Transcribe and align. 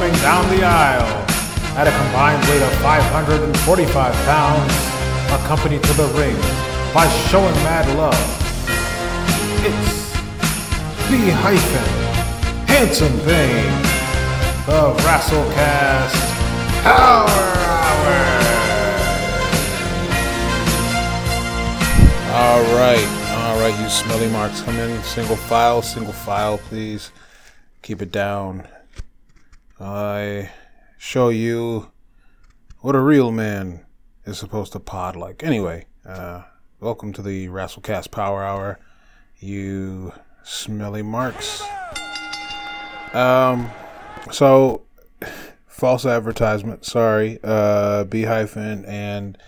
coming 0.00 0.22
down 0.22 0.48
the 0.48 0.64
aisle 0.64 1.26
at 1.76 1.86
a 1.86 1.92
combined 1.92 2.42
weight 2.48 2.62
of 2.62 2.72
545 2.80 4.14
pounds, 4.24 4.72
accompanied 5.28 5.82
to 5.82 5.92
the 5.92 6.08
ring 6.16 6.34
by 6.94 7.06
showing 7.28 7.52
mad 7.68 7.84
love. 7.98 8.16
It's 9.60 10.10
the 11.10 11.20
hyphen 11.44 11.84
Handsome 12.66 13.14
Bane, 13.28 13.76
the 14.64 14.96
Wrestlecast 15.04 16.16
Power 16.80 17.28
Hour. 17.76 18.16
All 22.40 22.62
right, 22.72 23.06
all 23.36 23.60
right, 23.60 23.78
you 23.78 23.90
smelly 23.90 24.30
marks, 24.30 24.62
come 24.62 24.78
in 24.78 25.02
single 25.02 25.36
file, 25.36 25.82
single 25.82 26.14
file, 26.14 26.56
please. 26.56 27.12
Keep 27.82 28.00
it 28.00 28.10
down. 28.10 28.66
I 29.80 30.50
show 30.98 31.30
you 31.30 31.90
what 32.80 32.94
a 32.94 33.00
real 33.00 33.32
man 33.32 33.86
is 34.26 34.36
supposed 34.36 34.72
to 34.72 34.80
pod 34.80 35.16
like. 35.16 35.42
Anyway, 35.42 35.86
uh, 36.04 36.42
welcome 36.80 37.14
to 37.14 37.22
the 37.22 37.48
Wrestlecast 37.48 38.10
Power 38.10 38.44
Hour, 38.44 38.78
you 39.38 40.12
smelly 40.42 41.00
marks. 41.00 41.62
Um, 43.14 43.70
so 44.30 44.82
false 45.66 46.04
advertisement. 46.04 46.84
Sorry, 46.84 47.38
uh, 47.42 48.04
B 48.04 48.24
hyphen 48.24 48.84
and 48.84 49.38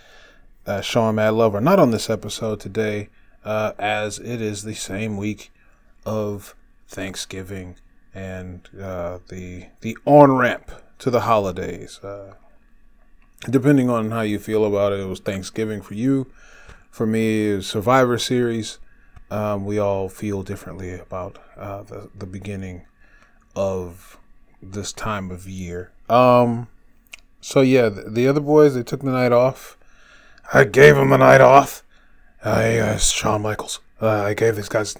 uh, 0.66 0.80
Sean 0.80 1.16
Mad 1.16 1.34
Love 1.34 1.54
are 1.54 1.60
not 1.60 1.78
on 1.78 1.90
this 1.90 2.08
episode 2.08 2.58
today, 2.58 3.10
uh, 3.44 3.72
as 3.78 4.18
it 4.18 4.40
is 4.40 4.62
the 4.62 4.74
same 4.74 5.18
week 5.18 5.50
of 6.06 6.54
Thanksgiving 6.88 7.76
and 8.14 8.68
uh, 8.80 9.18
the 9.28 9.66
the 9.80 9.96
on 10.04 10.32
ramp 10.32 10.70
to 10.98 11.10
the 11.10 11.20
holidays. 11.20 11.98
Uh, 12.00 12.34
depending 13.48 13.90
on 13.90 14.10
how 14.10 14.20
you 14.20 14.38
feel 14.38 14.64
about 14.64 14.92
it, 14.92 15.00
it 15.00 15.06
was 15.06 15.20
Thanksgiving 15.20 15.82
for 15.82 15.94
you. 15.94 16.30
For 16.90 17.06
me, 17.06 17.50
it 17.50 17.56
was 17.56 17.66
Survivor 17.66 18.18
Series. 18.18 18.78
Um, 19.30 19.64
we 19.64 19.78
all 19.78 20.08
feel 20.08 20.42
differently 20.42 20.94
about 20.94 21.38
uh, 21.56 21.82
the 21.82 22.10
the 22.14 22.26
beginning 22.26 22.86
of 23.56 24.18
this 24.62 24.92
time 24.92 25.30
of 25.30 25.48
year. 25.48 25.90
Um, 26.08 26.68
so 27.40 27.60
yeah, 27.60 27.88
the, 27.88 28.02
the 28.10 28.28
other 28.28 28.40
boys 28.40 28.74
they 28.74 28.82
took 28.82 29.00
the 29.00 29.10
night 29.10 29.32
off. 29.32 29.76
I 30.52 30.64
gave 30.64 30.96
them 30.96 31.12
a 31.12 31.18
night 31.18 31.40
off. 31.40 31.82
I 32.44 32.78
uh, 32.78 32.98
Shawn 32.98 33.42
Michaels. 33.42 33.80
Uh, 34.00 34.08
I 34.08 34.34
gave 34.34 34.56
these 34.56 34.68
guys 34.68 34.96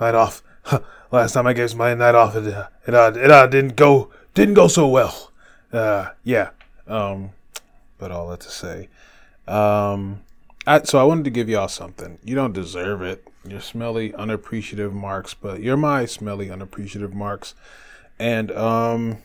night 0.00 0.14
off. 0.14 0.42
Last 1.16 1.32
time 1.32 1.46
I 1.46 1.54
gave 1.54 1.74
my 1.74 1.94
night 1.94 2.14
off, 2.14 2.36
it 2.36 2.46
uh, 2.46 2.68
it, 2.86 2.92
uh, 2.92 3.10
it 3.16 3.30
uh, 3.30 3.46
didn't 3.46 3.74
go 3.74 4.10
didn't 4.34 4.52
go 4.52 4.68
so 4.68 4.86
well. 4.86 5.32
Uh, 5.72 6.10
yeah. 6.24 6.50
Um, 6.86 7.30
but 7.96 8.10
all 8.10 8.28
that 8.28 8.40
to 8.40 8.50
say, 8.50 8.90
um, 9.48 10.20
I, 10.66 10.82
so 10.82 10.98
I 10.98 11.04
wanted 11.04 11.24
to 11.24 11.30
give 11.30 11.48
y'all 11.48 11.68
something. 11.68 12.18
You 12.22 12.34
don't 12.34 12.52
deserve 12.52 13.00
it. 13.00 13.26
You're 13.48 13.62
smelly, 13.62 14.12
unappreciative 14.12 14.92
marks, 14.92 15.32
but 15.32 15.62
you're 15.62 15.78
my 15.78 16.04
smelly, 16.04 16.50
unappreciative 16.50 17.14
marks. 17.14 17.54
And 18.18 18.52
um, 18.52 19.22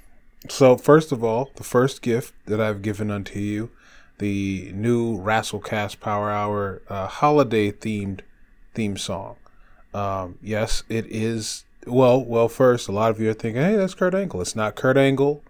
so 0.48 0.78
first 0.78 1.12
of 1.12 1.26
all, 1.26 1.52
the 1.56 1.66
first 1.66 2.02
gift 2.02 2.34
that 2.46 2.62
I've 2.62 2.82
given 2.82 3.12
unto 3.12 3.38
you, 3.38 3.70
the 4.18 4.72
new 4.74 5.20
Wrestlecast 5.20 6.00
Power 6.00 6.32
Hour 6.32 6.84
uh, 6.88 7.08
holiday 7.08 7.70
themed 7.70 8.22
theme 8.74 8.96
song. 8.96 9.36
Um, 9.94 10.40
yes, 10.42 10.84
it 10.88 11.06
is. 11.08 11.66
Well, 11.88 12.24
well, 12.24 12.48
first, 12.48 12.88
a 12.88 12.92
lot 12.92 13.12
of 13.12 13.20
you 13.20 13.30
are 13.30 13.34
thinking, 13.34 13.62
"Hey, 13.62 13.76
that's 13.76 13.94
Kurt 13.94 14.14
Angle." 14.14 14.42
It's 14.42 14.56
not 14.56 14.76
Kurt 14.76 14.98
Angle. 14.98 15.44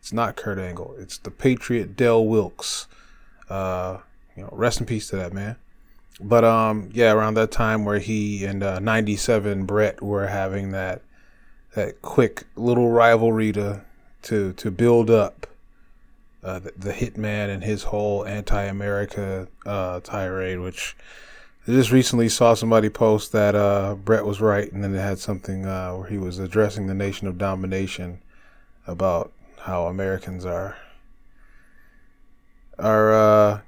It's 0.00 0.12
not 0.12 0.36
Kurt 0.36 0.58
Angle. 0.58 0.96
It's 0.98 1.18
the 1.18 1.30
Patriot 1.30 1.96
Del 1.96 2.24
Wilkes. 2.24 2.86
Uh, 3.48 3.98
you 4.36 4.42
know, 4.42 4.48
rest 4.52 4.80
in 4.80 4.86
peace 4.86 5.08
to 5.08 5.16
that 5.16 5.32
man. 5.32 5.56
But 6.20 6.44
um, 6.44 6.90
yeah, 6.92 7.12
around 7.12 7.34
that 7.34 7.50
time 7.50 7.84
where 7.84 7.98
he 7.98 8.44
and 8.44 8.62
uh, 8.62 8.78
'97 8.78 9.64
Bret 9.64 10.02
were 10.02 10.26
having 10.28 10.72
that 10.72 11.02
that 11.74 12.02
quick 12.02 12.44
little 12.56 12.90
rivalry 12.90 13.52
to 13.52 13.82
to 14.22 14.52
to 14.54 14.70
build 14.70 15.10
up 15.10 15.46
uh, 16.42 16.58
the, 16.58 16.72
the 16.76 16.92
Hitman 16.92 17.48
and 17.52 17.62
his 17.62 17.84
whole 17.84 18.24
anti-America 18.24 19.48
uh, 19.66 20.00
tirade, 20.00 20.60
which 20.60 20.96
I 21.68 21.72
just 21.72 21.90
recently 21.90 22.28
saw 22.28 22.54
somebody 22.54 22.88
post 22.88 23.32
that 23.32 23.56
uh, 23.56 23.96
Bret 23.96 24.24
was 24.24 24.40
right, 24.40 24.70
and 24.70 24.84
then 24.84 24.94
it 24.94 25.00
had 25.00 25.18
something 25.18 25.66
uh, 25.66 25.94
where 25.94 26.06
he 26.08 26.16
was 26.16 26.38
addressing 26.38 26.86
the 26.86 26.94
nation 26.94 27.26
of 27.26 27.38
domination 27.38 28.20
about 28.86 29.32
how 29.62 29.86
Americans 29.86 30.46
are 30.46 30.76
are 32.78 33.12
uh, 33.12 33.60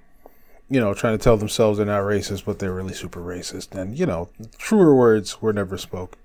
you 0.71 0.79
know 0.79 0.95
trying 0.95 1.19
to 1.19 1.23
tell 1.23 1.37
themselves 1.37 1.79
they're 1.79 1.87
not 1.87 2.03
racist, 2.03 2.45
but 2.45 2.61
they're 2.61 2.73
really 2.73 2.95
super 2.95 3.21
racist, 3.21 3.75
and 3.75 3.99
you 3.99 4.07
know 4.07 4.29
truer 4.59 4.95
words 4.95 5.43
were 5.43 5.53
never 5.53 5.77
spoke. 5.77 6.19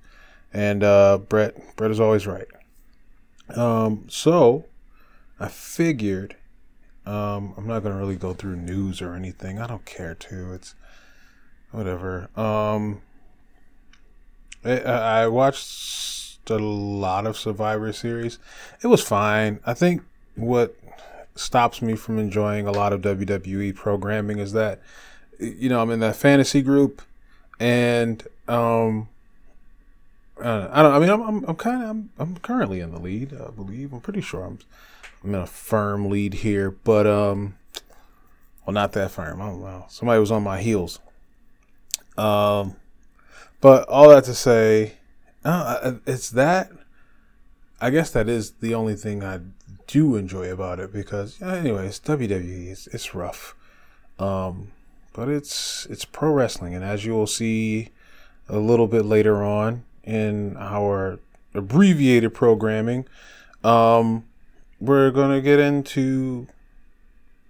And 0.53 0.83
uh, 0.83 1.17
Bret 1.17 1.75
Bret 1.75 1.89
is 1.89 1.99
always 1.99 2.27
right. 2.27 2.47
Um, 3.55 4.05
so 4.09 4.65
I 5.39 5.47
figured 5.47 6.35
um, 7.07 7.55
I'm 7.57 7.65
not 7.65 7.81
gonna 7.81 7.97
really 7.97 8.15
go 8.15 8.35
through 8.35 8.57
news 8.57 9.01
or 9.01 9.15
anything. 9.15 9.57
I 9.57 9.65
don't 9.65 9.85
care 9.85 10.13
to. 10.13 10.53
It's 10.53 10.75
whatever. 11.73 12.29
Um, 12.39 13.01
I, 14.63 14.79
I 14.79 15.27
watched 15.27 16.49
a 16.49 16.57
lot 16.57 17.25
of 17.25 17.37
Survivor 17.37 17.91
Series. 17.91 18.39
It 18.81 18.87
was 18.87 19.01
fine. 19.01 19.59
I 19.65 19.73
think 19.73 20.03
what 20.35 20.75
stops 21.35 21.81
me 21.81 21.95
from 21.95 22.19
enjoying 22.19 22.67
a 22.67 22.71
lot 22.71 22.93
of 22.93 23.01
WWE 23.01 23.75
programming 23.75 24.39
is 24.39 24.53
that 24.53 24.79
you 25.39 25.67
know 25.67 25.81
I'm 25.81 25.89
in 25.89 25.99
that 25.99 26.15
fantasy 26.15 26.61
group, 26.61 27.01
and 27.59 28.25
um, 28.47 29.09
I 30.39 30.81
don't. 30.81 30.93
I 30.93 30.99
mean, 30.99 31.09
I'm 31.09 31.21
I'm, 31.21 31.45
I'm 31.45 31.55
kind 31.55 31.83
of 31.83 31.89
I'm, 31.89 32.09
I'm 32.19 32.37
currently 32.37 32.79
in 32.79 32.91
the 32.91 32.99
lead. 32.99 33.33
I 33.33 33.49
believe. 33.49 33.93
I'm 33.93 34.01
pretty 34.01 34.21
sure 34.21 34.43
I'm 34.43 34.59
I'm 35.23 35.33
in 35.33 35.41
a 35.41 35.47
firm 35.47 36.09
lead 36.09 36.35
here, 36.35 36.71
but 36.71 37.07
um, 37.07 37.55
well, 38.65 38.73
not 38.73 38.93
that 38.93 39.11
firm. 39.11 39.41
I 39.41 39.47
don't 39.47 39.61
know. 39.61 39.85
Somebody 39.89 40.19
was 40.19 40.31
on 40.31 40.43
my 40.43 40.61
heels. 40.61 40.99
Um, 42.17 42.75
but 43.61 43.87
all 43.87 44.09
that 44.09 44.25
to 44.25 44.33
say, 44.33 44.95
uh, 45.45 45.93
it's 46.05 46.29
that. 46.31 46.71
I 47.81 47.89
guess 47.89 48.11
that 48.11 48.29
is 48.29 48.51
the 48.61 48.73
only 48.73 48.95
thing 48.95 49.23
I 49.23 49.41
do 49.87 50.15
enjoy 50.15 50.51
about 50.51 50.79
it 50.79 50.93
because, 50.93 51.41
anyway, 51.41 51.87
it's 51.87 51.99
WWE. 51.99 52.67
It's, 52.71 52.87
it's 52.87 53.13
rough, 53.13 53.55
um, 54.19 54.71
but 55.13 55.27
it's 55.27 55.85
it's 55.89 56.05
pro 56.05 56.31
wrestling, 56.31 56.73
and 56.73 56.83
as 56.83 57.05
you 57.05 57.13
will 57.13 57.27
see 57.27 57.89
a 58.47 58.57
little 58.57 58.87
bit 58.87 59.05
later 59.05 59.43
on 59.43 59.83
in 60.03 60.55
our 60.57 61.19
abbreviated 61.53 62.33
programming, 62.33 63.05
um, 63.63 64.25
we're 64.79 65.11
gonna 65.11 65.41
get 65.41 65.59
into 65.59 66.47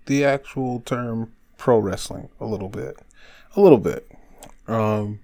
the 0.05 0.23
actual 0.25 0.81
term 0.81 1.31
pro 1.57 1.77
wrestling 1.77 2.29
a 2.39 2.45
little 2.45 2.69
bit, 2.69 2.97
a 3.55 3.61
little 3.61 3.77
bit. 3.77 4.12
Um, 4.67 5.19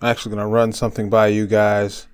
I'm 0.00 0.08
actually 0.08 0.34
gonna 0.34 0.48
run 0.48 0.72
something 0.72 1.10
by 1.10 1.28
you 1.28 1.46
guys, 1.46 2.06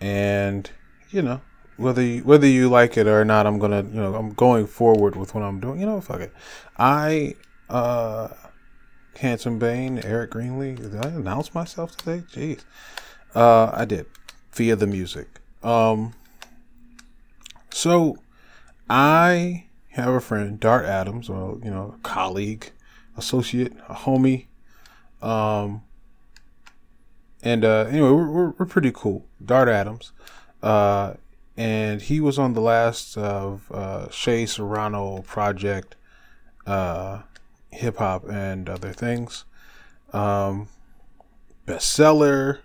and 0.00 0.70
you 1.10 1.22
know 1.22 1.40
whether 1.78 2.02
you, 2.02 2.22
whether 2.24 2.46
you 2.46 2.68
like 2.68 2.96
it 2.96 3.06
or 3.06 3.24
not, 3.24 3.46
I'm 3.46 3.58
gonna 3.58 3.82
you 3.82 4.00
know 4.00 4.14
I'm 4.14 4.34
going 4.34 4.66
forward 4.66 5.16
with 5.16 5.34
what 5.34 5.42
I'm 5.42 5.60
doing. 5.60 5.80
You 5.80 5.86
know, 5.86 6.00
fuck 6.00 6.20
it. 6.20 6.32
I 6.76 7.34
uh, 7.70 8.28
Handsome 9.16 9.58
Bane, 9.58 10.00
Eric 10.04 10.32
Greenlee. 10.32 10.76
Did 10.76 10.96
I 10.96 11.08
announce 11.08 11.54
myself 11.54 11.96
today? 11.96 12.24
Jeez, 12.30 12.64
uh, 13.34 13.70
I 13.72 13.84
did 13.84 14.06
via 14.52 14.76
the 14.76 14.86
music. 14.86 15.40
Um, 15.62 16.14
so 17.70 18.18
I 18.90 19.66
have 19.90 20.12
a 20.12 20.20
friend, 20.20 20.58
Dart 20.58 20.84
Adams, 20.84 21.28
or 21.28 21.58
you 21.62 21.70
know, 21.70 21.94
colleague, 22.02 22.72
associate, 23.16 23.72
a 23.88 23.94
homie. 23.94 24.47
Um, 25.22 25.82
and 27.42 27.64
uh, 27.64 27.86
anyway, 27.88 28.10
we're, 28.10 28.28
we're, 28.28 28.50
we're 28.50 28.66
pretty 28.66 28.92
cool. 28.92 29.24
Dart 29.44 29.68
Adams, 29.68 30.12
uh, 30.62 31.14
and 31.56 32.02
he 32.02 32.20
was 32.20 32.38
on 32.38 32.54
the 32.54 32.60
last 32.60 33.16
of 33.16 33.70
uh, 33.72 34.10
Shea 34.10 34.46
Serrano 34.46 35.22
project, 35.22 35.96
uh, 36.66 37.22
hip 37.70 37.96
hop 37.98 38.28
and 38.28 38.68
other 38.68 38.92
things. 38.92 39.44
Um, 40.12 40.68
bestseller, 41.66 42.58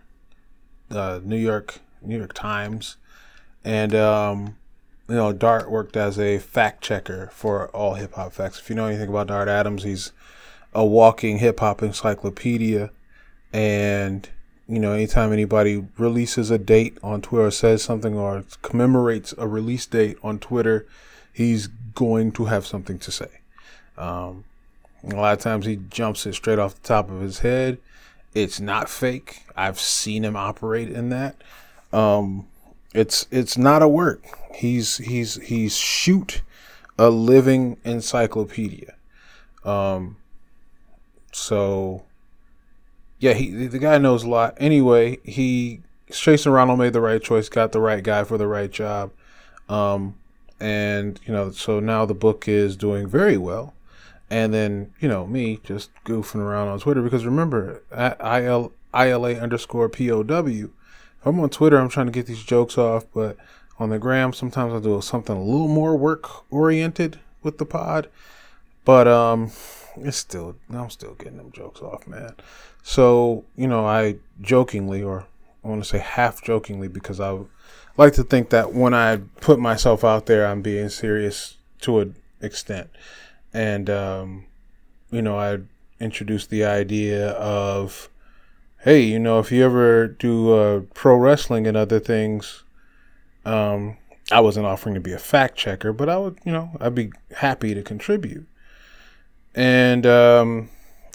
uh, 0.90 1.20
New 1.24 1.38
York 1.38 1.80
New 2.02 2.18
York 2.18 2.34
Times, 2.34 2.98
and 3.64 3.94
um, 3.96 4.58
you 5.08 5.16
know, 5.16 5.34
Dart 5.34 5.70
worked 5.70 5.98
as 5.98 6.18
a 6.18 6.40
fact 6.40 6.84
checker 6.84 7.30
for 7.34 7.70
all 7.70 7.96
hip 7.96 8.14
hop 8.14 8.34
facts. 8.34 8.60
If 8.60 8.70
you 8.70 8.76
know 8.76 8.88
anything 8.88 9.10
about 9.10 9.28
Dart 9.28 9.48
Adams, 9.48 9.84
he's 9.84 10.12
a 10.76 10.86
walking 10.86 11.40
hip 11.40 11.60
hop 11.60 11.82
encyclopedia 11.82 12.92
and 13.52 14.30
you 14.68 14.80
know, 14.80 14.94
anytime 14.94 15.34
anybody 15.34 15.86
releases 15.98 16.50
a 16.50 16.58
date 16.58 16.98
on 17.04 17.22
Twitter 17.22 17.48
or 17.48 17.52
says 17.52 17.84
something 17.84 18.18
or 18.18 18.46
commemorates 18.62 19.34
a 19.38 19.48
release 19.48 19.86
date 19.86 20.18
on 20.24 20.40
Twitter, 20.40 20.88
he's 21.34 21.68
going 21.68 22.32
to 22.34 22.46
have 22.46 22.66
something 22.66 22.98
to 23.00 23.12
say. 23.12 23.28
Um, 23.98 24.46
a 25.04 25.16
lot 25.16 25.34
of 25.34 25.40
times 25.40 25.66
he 25.66 25.76
jumps 25.90 26.26
it 26.26 26.34
straight 26.34 26.60
off 26.60 26.76
the 26.76 26.88
top 26.88 27.12
of 27.12 27.22
his 27.22 27.40
head. 27.40 27.78
It's 28.34 28.60
not 28.60 28.90
fake. 28.90 29.44
I've 29.56 29.80
seen 29.80 30.24
him 30.24 30.36
operate 30.36 30.90
in 30.90 31.10
that. 31.10 31.36
Um, 31.92 32.48
it's 32.96 33.28
it's 33.32 33.58
not 33.58 33.84
a 33.84 33.88
work. 33.88 34.24
He's 34.56 34.98
he's 34.98 35.36
he's 35.36 35.76
shoot 35.76 36.42
a 36.98 37.10
living 37.10 37.78
encyclopedia. 37.84 38.96
Um, 39.64 40.16
so 41.34 42.04
yeah, 43.20 43.34
he 43.34 43.68
the 43.68 43.80
guy 43.80 43.98
knows 43.98 44.24
a 44.24 44.30
lot. 44.30 44.56
Anyway, 44.58 45.18
he 45.24 45.82
Shea 46.12 46.38
Serrano 46.38 46.76
made 46.76 46.94
the 46.94 47.02
right 47.02 47.22
choice, 47.22 47.50
got 47.50 47.72
the 47.72 47.82
right 47.82 48.04
guy 48.04 48.24
for 48.24 48.38
the 48.38 48.48
right 48.48 48.72
job. 48.72 49.12
Um, 49.70 50.16
and 50.60 51.20
you 51.26 51.34
know, 51.34 51.52
so 51.52 51.80
now 51.80 52.06
the 52.06 52.14
book 52.14 52.48
is 52.48 52.76
doing 52.76 53.08
very 53.08 53.38
well. 53.38 53.74
And 54.30 54.54
then 54.54 54.94
you 55.00 55.08
know 55.08 55.28
me 55.28 55.60
just 55.64 55.92
goofing 56.06 56.42
around 56.42 56.70
on 56.70 56.80
Twitter 56.80 57.02
because 57.02 57.26
remember 57.26 57.84
at 57.92 58.20
il 58.22 58.72
ila 58.94 59.34
underscore 59.34 59.90
pow. 59.90 60.22
If 60.22 60.70
I'm 61.28 61.40
on 61.40 61.50
Twitter, 61.50 61.78
I'm 61.78 61.90
trying 61.90 62.08
to 62.08 62.12
get 62.12 62.26
these 62.26 62.44
jokes 62.44 62.78
off, 62.78 63.06
but 63.14 63.38
on 63.80 63.90
the 63.90 64.00
gram, 64.00 64.34
sometimes 64.34 64.74
I 64.74 64.80
do 64.80 65.00
something 65.02 65.36
a 65.36 65.44
little 65.44 65.68
more 65.68 65.96
work 65.96 66.52
oriented 66.52 67.20
with 67.42 67.58
the 67.58 67.66
pod. 67.66 68.10
But 68.86 69.08
um, 69.08 69.52
it's 69.98 70.18
still 70.18 70.56
I'm 70.72 70.90
still 70.90 71.16
getting 71.16 71.38
them 71.38 71.52
jokes 71.52 71.82
off, 71.82 72.08
man. 72.08 72.36
So 72.84 73.46
you 73.56 73.68
know, 73.68 73.86
I 73.86 74.18
jokingly, 74.42 75.04
or 75.04 75.26
I 75.64 75.68
want 75.68 75.84
to 75.84 75.90
say 75.90 76.00
half 76.00 76.44
jokingly, 76.44 76.88
because 76.88 77.20
I 77.20 77.40
like 77.98 78.14
to 78.14 78.24
think 78.24 78.50
that 78.50 78.74
when 78.74 78.94
I 78.94 79.18
put 79.42 79.60
myself 79.60 80.04
out 80.04 80.26
there, 80.26 80.48
I'm 80.48 80.62
being 80.62 80.90
serious 80.90 81.58
to 81.82 82.00
an 82.00 82.16
extent. 82.42 82.90
And, 83.54 83.90
um, 83.90 84.46
you 85.12 85.22
know, 85.22 85.38
I 85.38 85.60
introduced 86.00 86.50
the 86.50 86.66
idea 86.66 87.32
of, 87.32 88.10
hey, 88.82 89.02
you 89.02 89.20
know, 89.20 89.40
if 89.40 89.52
you 89.52 89.64
ever 89.64 90.08
do 90.08 90.54
uh, 90.54 90.82
pro 90.94 91.16
wrestling 91.16 91.68
and 91.68 91.78
other 91.78 92.00
things, 92.00 92.64
um, 93.46 93.98
I 94.32 94.40
wasn't 94.40 94.66
offering 94.66 94.96
to 94.96 95.02
be 95.02 95.14
a 95.14 95.20
fact 95.20 95.56
checker, 95.56 95.94
but 95.94 96.10
I 96.10 96.18
would, 96.18 96.40
you 96.44 96.52
know, 96.52 96.72
I'd 96.80 96.96
be 96.96 97.12
happy 97.38 97.76
to 97.76 97.84
contribute. 97.84 98.48
And 99.56 100.06
um, 100.06 100.70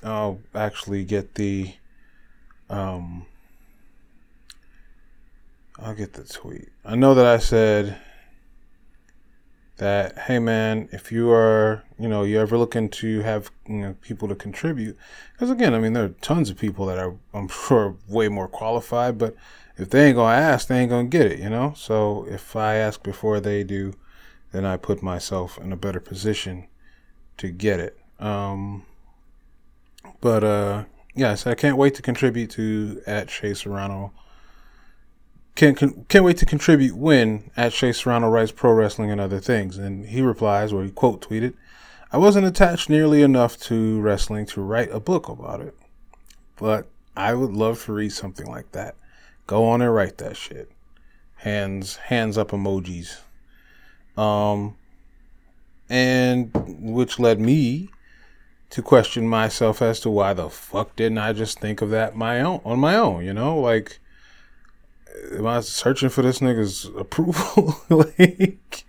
I'll 0.05 0.41
actually 0.55 1.05
get 1.05 1.35
the 1.35 1.75
um, 2.71 3.27
I'll 5.81 5.95
get 5.95 6.15
the 6.15 6.25
tweet. 6.25 6.69
I 6.85 6.97
know 6.97 7.15
that 7.15 7.27
I 7.27 7.39
said 7.39 7.99
that, 9.77 10.19
hey 10.19 10.39
man, 10.39 10.89
if 10.93 11.13
you 11.13 11.31
are, 11.31 11.85
you 11.99 12.09
know, 12.09 12.25
you're 12.25 12.43
ever 12.43 12.59
looking 12.59 12.89
to 12.89 13.21
have 13.21 13.51
you 13.69 13.77
know, 13.77 13.97
people 14.01 14.29
to 14.29 14.35
contribute, 14.35 14.97
because 15.33 15.51
again, 15.51 15.75
I 15.75 15.79
mean, 15.79 15.93
there 15.93 16.05
are 16.05 16.15
tons 16.21 16.51
of 16.51 16.59
people 16.59 16.87
that 16.87 16.99
are, 16.99 17.15
I'm 17.33 17.49
sure, 17.69 17.97
way 18.09 18.29
more 18.29 18.49
qualified, 18.49 19.19
but 19.19 19.37
if 19.77 19.91
they 19.91 20.07
ain't 20.07 20.17
gonna 20.17 20.35
ask, 20.35 20.67
they 20.67 20.81
ain't 20.81 20.91
gonna 20.91 21.09
get 21.09 21.27
it, 21.27 21.39
you 21.39 21.49
know. 21.49 21.73
So 21.77 22.27
if 22.29 22.57
I 22.57 22.75
ask 22.75 23.03
before 23.03 23.39
they 23.39 23.63
do, 23.63 23.95
then 24.51 24.65
I 24.65 24.77
put 24.77 25.03
myself 25.03 25.59
in 25.59 25.73
a 25.73 25.77
better 25.77 26.01
position 26.01 26.67
to 27.37 27.51
get 27.51 27.79
it. 27.79 27.98
Um, 28.19 28.85
but 30.21 30.45
uh, 30.45 30.85
yes, 31.15 31.47
I 31.47 31.55
can't 31.55 31.77
wait 31.77 31.95
to 31.95 32.03
contribute 32.03 32.51
to 32.51 33.03
at 33.07 33.31
Shea 33.31 33.55
Serrano 33.55 34.13
can, 35.59 35.75
can 35.75 36.05
can't 36.05 36.25
wait 36.25 36.37
to 36.37 36.47
contribute 36.47 36.97
when 36.97 37.51
at 37.57 37.73
Shea 37.73 37.91
Serrano 37.91 38.29
writes 38.29 38.53
pro 38.53 38.73
wrestling 38.73 39.11
and 39.11 39.21
other 39.21 39.41
things. 39.41 39.77
And 39.77 40.07
he 40.07 40.23
replies, 40.23 40.73
or 40.73 40.85
he 40.85 40.91
quote 40.93 41.21
tweeted, 41.21 41.55
I 42.13 42.17
wasn't 42.17 42.47
attached 42.47 42.89
nearly 42.89 43.23
enough 43.23 43.59
to 43.63 44.01
wrestling 44.01 44.47
to 44.47 44.61
write 44.61 44.89
a 44.93 45.01
book 45.01 45.29
about 45.29 45.61
it. 45.61 45.75
But 46.57 46.87
I 47.17 47.35
would 47.35 47.51
love 47.51 47.85
to 47.85 47.93
read 47.93 48.13
something 48.13 48.47
like 48.47 48.71
that. 48.71 48.95
Go 49.49 49.65
on 49.65 49.83
and 49.83 49.93
write 49.93 50.19
that 50.19 50.37
shit. 50.37 50.71
Hands 51.35 51.97
hands 51.97 52.39
up 52.39 52.53
emojis. 52.53 53.19
Um 54.17 54.77
and 55.91 56.53
which 56.79 57.19
led 57.19 57.41
me 57.41 57.91
to 58.71 58.83
question 58.83 59.27
myself 59.27 59.81
as 59.81 60.01
to 60.01 60.11
why 60.11 60.35
the 60.35 60.51
fuck 60.51 60.95
didn't 60.97 61.19
I 61.19 61.33
just 61.33 61.59
think 61.59 61.81
of 61.81 61.91
that 61.91 62.17
my 62.17 62.41
own 62.41 62.61
on 62.65 62.79
my 62.79 62.97
own, 62.97 63.25
you 63.25 63.33
know? 63.33 63.59
Like 63.59 64.01
am 65.33 65.47
I 65.47 65.61
searching 65.61 66.09
for 66.09 66.23
this 66.23 66.39
nigga's 66.41 66.85
approval? 66.97 67.81
like, 67.89 68.85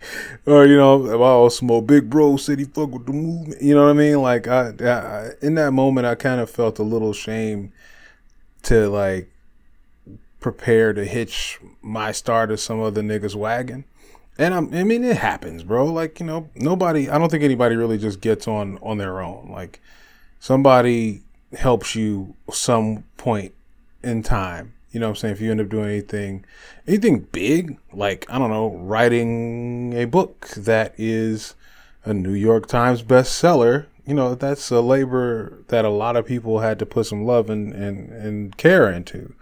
or 0.46 0.66
you 0.66 0.78
know, 0.78 1.06
am 1.08 1.22
I 1.22 1.26
all 1.26 1.50
small 1.50 1.82
big 1.82 2.10
bro 2.10 2.38
city 2.38 2.66
fuck 2.66 2.92
with 2.92 3.06
the 3.06 3.14
movement? 3.14 3.62
You 3.62 3.76
know 3.76 3.84
what 3.86 3.92
I 3.92 3.94
mean? 3.94 4.22
Like, 4.22 4.48
I, 4.48 4.74
I 4.82 5.30
in 5.42 5.56
that 5.56 5.72
moment, 5.72 6.08
I 6.08 6.16
kind 6.16 6.42
of 6.42 6.50
felt 6.50 6.80
a 6.80 6.84
little 6.84 7.14
shame 7.14 7.72
to 8.64 8.90
like 8.90 9.32
prepare 10.40 10.94
to 10.94 11.06
hitch 11.06 11.60
my 11.82 12.12
star 12.12 12.48
to 12.48 12.58
some 12.58 12.82
other 12.82 13.02
nigga's 13.02 13.36
wagon. 13.36 13.86
And 14.40 14.54
I'm, 14.54 14.74
I 14.74 14.84
mean, 14.84 15.04
it 15.04 15.18
happens, 15.18 15.64
bro. 15.64 15.86
Like, 15.86 16.20
you 16.20 16.26
know, 16.26 16.50
nobody, 16.56 17.10
I 17.10 17.18
don't 17.20 17.30
think 17.30 17.44
anybody 17.44 17.76
really 17.76 17.98
just 17.98 18.22
gets 18.22 18.48
on 18.48 18.80
on 18.82 18.98
their 18.98 19.22
own. 19.22 19.50
Like, 19.52 19.82
somebody 20.40 21.22
helps 21.54 21.94
you 21.96 22.36
some 22.50 23.04
point 23.18 23.54
in 24.02 24.24
time 24.24 24.74
you 24.92 25.00
know 25.00 25.08
what 25.08 25.12
I'm 25.12 25.16
saying? 25.18 25.34
If 25.34 25.42
you 25.42 25.52
end 25.52 25.62
up 25.62 25.70
doing 25.70 25.90
anything, 25.90 26.46
anything 26.88 27.20
big, 27.32 27.78
like, 27.94 28.26
I 28.30 28.40
don't 28.40 28.50
know, 28.50 28.72
writing 28.72 29.94
a 29.94 30.06
book 30.06 30.48
that 30.58 30.94
is 30.98 31.54
a 32.06 32.14
New 32.14 32.34
York 32.34 32.66
Times 32.68 33.04
bestseller, 33.04 33.86
you 34.06 34.16
know, 34.16 34.34
that's 34.34 34.72
a 34.72 34.82
labor 34.82 35.60
that 35.68 35.86
a 35.86 35.90
lot 35.90 36.16
of 36.16 36.26
people 36.26 36.60
had 36.60 36.80
to 36.80 36.86
put 36.88 37.06
some 37.06 37.26
love 37.26 37.52
and, 37.52 37.72
and, 37.72 38.10
and 38.10 38.58
care 38.58 38.90
into. 38.90 39.34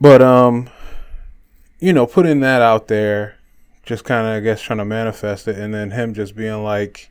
But, 0.00 0.20
um, 0.22 0.68
you 1.78 1.92
know, 1.92 2.06
putting 2.06 2.40
that 2.40 2.62
out 2.62 2.88
there, 2.88 3.36
just 3.84 4.04
kind 4.04 4.26
of, 4.26 4.34
I 4.34 4.40
guess, 4.40 4.60
trying 4.60 4.78
to 4.78 4.84
manifest 4.84 5.48
it, 5.48 5.58
and 5.58 5.74
then 5.74 5.90
him 5.90 6.14
just 6.14 6.36
being 6.36 6.62
like, 6.62 7.10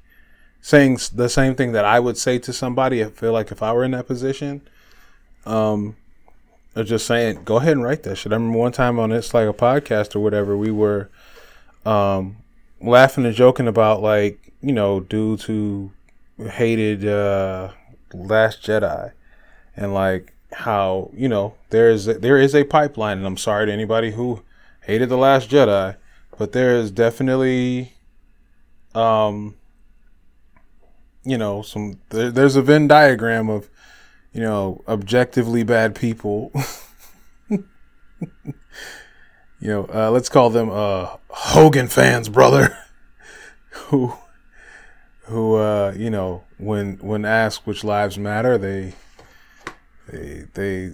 saying 0.62 1.00
the 1.16 1.30
same 1.30 1.56
thing 1.56 1.72
that 1.72 1.86
I 1.86 2.00
would 2.00 2.18
say 2.18 2.38
to 2.40 2.52
somebody. 2.52 3.04
I 3.04 3.10
feel 3.10 3.32
like 3.32 3.52
if 3.52 3.64
I 3.64 3.72
were 3.74 3.84
in 3.84 3.92
that 3.92 4.08
position, 4.08 4.62
um, 5.46 5.96
was 6.80 6.90
just 6.90 7.06
saying, 7.06 7.44
go 7.44 7.58
ahead 7.58 7.74
and 7.74 7.84
write 7.84 8.04
that 8.04 8.16
shit. 8.16 8.32
I 8.32 8.36
remember 8.36 8.58
one 8.58 8.72
time 8.72 9.00
on 9.00 9.12
It's 9.12 9.34
Like 9.34 9.48
a 9.48 9.54
Podcast 9.54 10.16
or 10.16 10.20
whatever, 10.20 10.58
we 10.58 10.72
were 10.72 11.10
um, 11.86 12.38
laughing 12.82 13.26
and 13.26 13.36
joking 13.36 13.68
about 13.68 14.02
like, 14.02 14.52
you 14.62 14.74
know, 14.74 15.00
dudes 15.00 15.44
who 15.46 15.92
hated 16.38 17.06
uh, 17.06 17.72
Last 18.14 18.64
Jedi 18.64 19.12
and 19.76 19.94
like 19.94 20.34
how, 20.54 21.12
you 21.14 21.28
know, 21.28 21.56
there 21.70 21.90
is 21.90 22.08
a, 22.08 22.14
there 22.16 22.38
is 22.38 22.56
a 22.56 22.64
pipeline 22.64 23.18
and 23.18 23.28
I'm 23.28 23.38
sorry 23.38 23.68
to 23.68 23.74
anybody 23.74 24.12
who 24.12 24.42
hated 24.82 25.10
The 25.10 25.18
Last 25.18 25.50
Jedi, 25.50 25.96
but 26.38 26.52
there 26.52 26.76
is 26.76 26.92
definitely 26.92 27.94
um 28.96 29.56
you 31.26 31.38
know, 31.38 31.62
some 31.62 32.00
there, 32.10 32.32
there's 32.32 32.56
a 32.56 32.62
Venn 32.62 32.88
diagram 32.88 33.50
of 33.50 33.70
you 34.34 34.42
know, 34.42 34.84
objectively 34.88 35.64
bad 35.64 35.96
people. 35.96 36.52
you 37.50 37.64
know, 39.60 39.90
uh, 39.94 40.12
let's 40.12 40.30
call 40.30 40.50
them 40.50 40.70
uh, 40.70 41.16
Hogan 41.30 41.88
fans, 41.88 42.30
brother, 42.30 42.78
who, 43.72 44.14
who, 45.24 45.56
uh, 45.56 45.94
you 45.96 46.10
know, 46.10 46.44
when 46.58 46.98
when 46.98 47.26
asked 47.26 47.66
which 47.66 47.84
lives 47.84 48.18
matter, 48.18 48.58
they, 48.58 48.94
they, 50.08 50.46
they, 50.54 50.92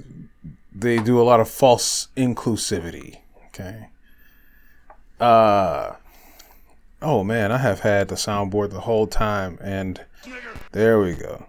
they 0.74 0.98
do 1.00 1.20
a 1.20 1.24
lot 1.24 1.39
of 1.39 1.50
false 1.50 2.08
inclusivity. 2.15 3.18
Okay. 3.48 3.89
Uh, 5.19 5.95
oh 7.01 7.24
man, 7.24 7.51
I 7.51 7.57
have 7.57 7.81
had 7.81 8.10
the 8.10 8.15
soundboard 8.15 8.72
the 8.72 8.81
whole 8.81 9.07
time, 9.07 9.57
and 9.62 10.01
there 10.72 11.00
we 11.00 11.15
go. 11.15 11.45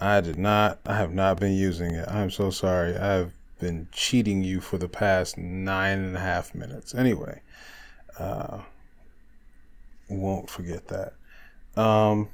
I 0.00 0.20
did 0.20 0.38
not. 0.38 0.78
I 0.86 0.96
have 0.96 1.12
not 1.12 1.40
been 1.40 1.54
using 1.54 1.94
it. 1.94 2.08
I'm 2.08 2.30
so 2.30 2.50
sorry. 2.50 2.96
I've 2.96 3.32
been 3.58 3.88
cheating 3.90 4.44
you 4.44 4.60
for 4.60 4.78
the 4.78 4.88
past 4.88 5.36
nine 5.36 5.98
and 5.98 6.16
a 6.16 6.20
half 6.20 6.54
minutes. 6.54 6.94
Anyway, 6.94 7.40
uh, 8.18 8.58
won't 10.08 10.48
forget 10.48 10.88
that. 10.88 11.14
Um, 11.80 12.28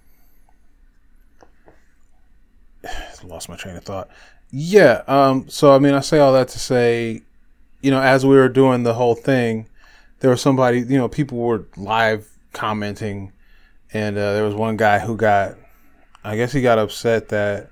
lost 3.25 3.49
my 3.49 3.57
train 3.57 3.77
of 3.77 3.85
thought. 3.85 4.09
Yeah. 4.51 5.03
Um, 5.07 5.49
so 5.49 5.75
I 5.75 5.79
mean, 5.79 5.95
I 5.95 6.01
say 6.01 6.19
all 6.19 6.33
that 6.35 6.49
to 6.49 6.59
say, 6.59 7.23
you 7.81 7.91
know, 7.91 8.01
as 8.01 8.27
we 8.27 8.37
were 8.37 8.49
doing 8.49 8.83
the 8.83 8.95
whole 8.95 9.15
thing, 9.15 9.69
there 10.25 10.31
was 10.31 10.41
somebody, 10.41 10.79
you 10.79 10.97
know, 10.97 11.07
people 11.07 11.37
were 11.37 11.67
live 11.77 12.27
commenting, 12.55 13.31
and 13.93 14.17
uh, 14.17 14.33
there 14.33 14.45
was 14.45 14.55
one 14.55 14.79
guy 14.79 14.99
who 14.99 15.19
got 15.19 15.59
I 16.25 16.35
guess 16.35 16.51
he 16.51 16.63
got 16.63 16.79
upset 16.79 17.29
that 17.29 17.69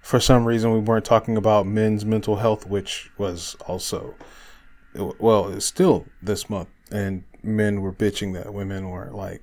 for 0.00 0.20
some 0.20 0.44
reason 0.44 0.72
we 0.72 0.78
weren't 0.78 1.04
talking 1.04 1.36
about 1.36 1.66
men's 1.66 2.04
mental 2.04 2.36
health, 2.36 2.68
which 2.68 3.10
was 3.18 3.56
also 3.66 4.14
well, 4.94 5.48
it's 5.48 5.66
still 5.66 6.06
this 6.22 6.48
month, 6.48 6.68
and 6.92 7.24
men 7.42 7.80
were 7.80 7.92
bitching 7.92 8.32
that 8.34 8.54
women 8.54 8.90
were 8.90 9.10
like 9.10 9.42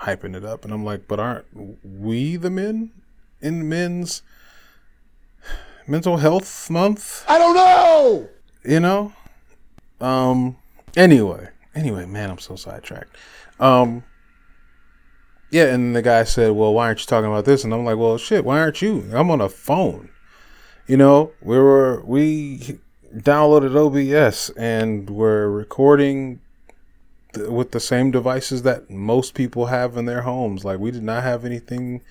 hyping 0.00 0.36
it 0.36 0.44
up, 0.44 0.62
and 0.62 0.74
I'm 0.74 0.84
like, 0.84 1.08
but 1.08 1.18
aren't 1.18 1.46
we 1.82 2.36
the 2.36 2.50
men 2.50 2.90
in 3.40 3.66
men's 3.66 4.20
mental 5.86 6.18
health 6.18 6.68
month? 6.68 7.24
I 7.26 7.38
don't 7.38 7.54
know. 7.54 8.28
You 8.62 8.80
know. 8.80 9.14
Um. 10.02 10.58
Anyway, 10.96 11.48
anyway, 11.74 12.06
man, 12.06 12.30
I'm 12.30 12.38
so 12.38 12.56
sidetracked. 12.56 13.16
Um. 13.60 14.04
Yeah, 15.50 15.72
and 15.72 15.94
the 15.94 16.02
guy 16.02 16.24
said, 16.24 16.52
"Well, 16.52 16.74
why 16.74 16.86
aren't 16.86 17.00
you 17.00 17.06
talking 17.06 17.30
about 17.30 17.44
this?" 17.44 17.62
And 17.62 17.72
I'm 17.72 17.84
like, 17.84 17.96
"Well, 17.96 18.18
shit, 18.18 18.44
why 18.44 18.58
aren't 18.58 18.82
you? 18.82 19.08
I'm 19.12 19.30
on 19.30 19.40
a 19.40 19.48
phone. 19.48 20.10
You 20.86 20.96
know, 20.96 21.32
we 21.40 21.56
were 21.56 22.02
we 22.04 22.80
downloaded 23.16 23.74
OBS 23.76 24.50
and 24.50 25.08
we're 25.08 25.48
recording 25.48 26.40
th- 27.32 27.48
with 27.48 27.70
the 27.70 27.80
same 27.80 28.10
devices 28.10 28.62
that 28.62 28.90
most 28.90 29.34
people 29.34 29.66
have 29.66 29.96
in 29.96 30.04
their 30.04 30.22
homes. 30.22 30.64
Like 30.64 30.78
we 30.78 30.90
did 30.90 31.02
not 31.02 31.22
have 31.22 31.44
anything. 31.44 32.02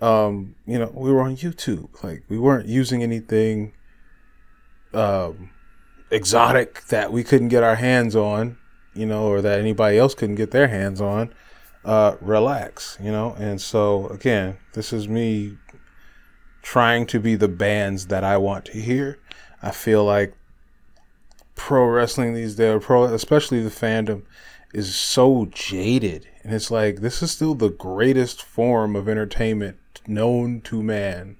Um, 0.00 0.54
you 0.66 0.78
know, 0.78 0.92
we 0.94 1.10
were 1.10 1.22
on 1.22 1.36
YouTube. 1.36 1.88
Like 2.04 2.22
we 2.28 2.38
weren't 2.38 2.68
using 2.68 3.02
anything 3.02 3.72
um, 4.92 5.50
exotic 6.10 6.84
that 6.88 7.12
we 7.12 7.24
couldn't 7.24 7.48
get 7.48 7.62
our 7.62 7.76
hands 7.76 8.14
on. 8.14 8.58
You 8.96 9.06
know, 9.06 9.26
or 9.26 9.40
that 9.42 9.60
anybody 9.60 9.98
else 9.98 10.14
couldn't 10.14 10.36
get 10.36 10.50
their 10.50 10.68
hands 10.68 11.00
on. 11.00 11.32
Uh, 11.84 12.16
relax, 12.20 12.98
you 13.00 13.12
know. 13.12 13.36
And 13.38 13.60
so 13.60 14.08
again, 14.08 14.56
this 14.72 14.92
is 14.92 15.08
me 15.08 15.58
trying 16.62 17.06
to 17.06 17.20
be 17.20 17.36
the 17.36 17.48
bands 17.48 18.08
that 18.08 18.24
I 18.24 18.38
want 18.38 18.64
to 18.66 18.80
hear. 18.80 19.18
I 19.62 19.70
feel 19.70 20.04
like 20.04 20.34
pro 21.54 21.86
wrestling 21.86 22.34
these 22.34 22.56
days, 22.56 22.82
pro 22.84 23.04
especially 23.04 23.62
the 23.62 23.70
fandom, 23.70 24.22
is 24.74 24.94
so 24.94 25.46
jaded, 25.52 26.28
and 26.42 26.52
it's 26.52 26.70
like 26.70 27.00
this 27.00 27.22
is 27.22 27.30
still 27.30 27.54
the 27.54 27.70
greatest 27.70 28.42
form 28.42 28.96
of 28.96 29.08
entertainment 29.08 29.78
known 30.06 30.60
to 30.62 30.82
man, 30.82 31.36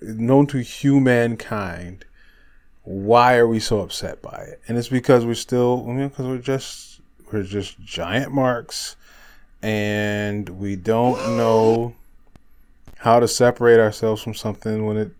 known 0.00 0.46
to 0.48 0.58
humankind. 0.58 2.04
Why 2.84 3.36
are 3.36 3.46
we 3.46 3.60
so 3.60 3.80
upset 3.80 4.22
by 4.22 4.46
it? 4.48 4.60
And 4.66 4.76
it's 4.76 4.88
because 4.88 5.24
we're 5.24 5.34
still, 5.34 5.84
because 5.84 6.26
we're 6.26 6.38
just 6.38 7.00
we're 7.30 7.42
just 7.44 7.80
giant 7.80 8.32
marks, 8.32 8.96
and 9.62 10.48
we 10.48 10.76
don't 10.76 11.36
know 11.36 11.94
how 12.98 13.20
to 13.20 13.28
separate 13.28 13.80
ourselves 13.80 14.22
from 14.22 14.34
something 14.34 14.84
when 14.86 14.96
it 14.96 15.12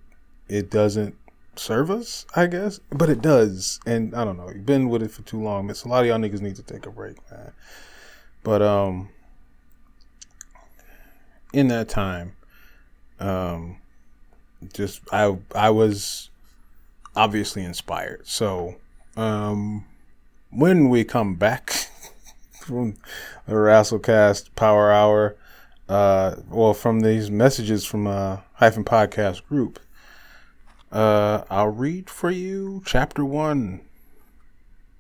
it 0.49 0.71
doesn't 0.71 1.15
serve 1.57 1.91
us, 1.91 2.27
I 2.35 2.47
guess. 2.47 2.81
But 2.91 3.09
it 3.09 3.23
does. 3.23 3.81
And 3.87 4.15
I 4.15 4.25
don't 4.25 4.37
know. 4.37 4.49
You've 4.49 4.67
been 4.67 4.89
with 4.89 5.03
it 5.03 5.11
for 5.11 5.23
too 5.23 5.41
long. 5.41 5.71
It's 5.71 5.85
a 5.85 5.89
lot 5.89 6.03
of 6.03 6.07
y'all 6.07 6.19
niggas 6.19 6.41
need 6.41 6.57
to 6.57 6.63
take 6.63 6.87
a 6.87 6.91
break, 6.91 7.17
man. 7.31 7.53
But 8.43 8.63
um 8.63 9.09
in 11.53 11.69
that 11.69 11.89
time, 11.89 12.35
um 13.21 13.77
just 14.73 15.03
I 15.13 15.37
I 15.55 15.71
was 15.71 16.31
obviously 17.15 17.65
inspired. 17.65 18.27
So 18.27 18.77
um 19.17 19.85
when 20.51 20.89
we 20.91 21.05
come 21.05 21.35
back 21.35 21.71
from 22.61 22.95
the 23.47 23.55
Rasslecast 23.55 24.55
Power 24.55 24.93
Hour, 24.93 25.37
uh, 25.89 26.37
well, 26.49 26.75
from 26.75 27.01
these 27.01 27.31
messages 27.31 27.85
from 27.85 28.07
uh, 28.07 28.39
hyphen 28.55 28.85
podcast 28.85 29.47
group, 29.47 29.81
uh, 30.91 31.43
I'll 31.51 31.69
read 31.69 32.11
for 32.11 32.31
you 32.31 32.83
chapter 32.85 33.25
one, 33.25 33.81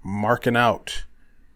marking 0.02 0.57
out 0.57 1.04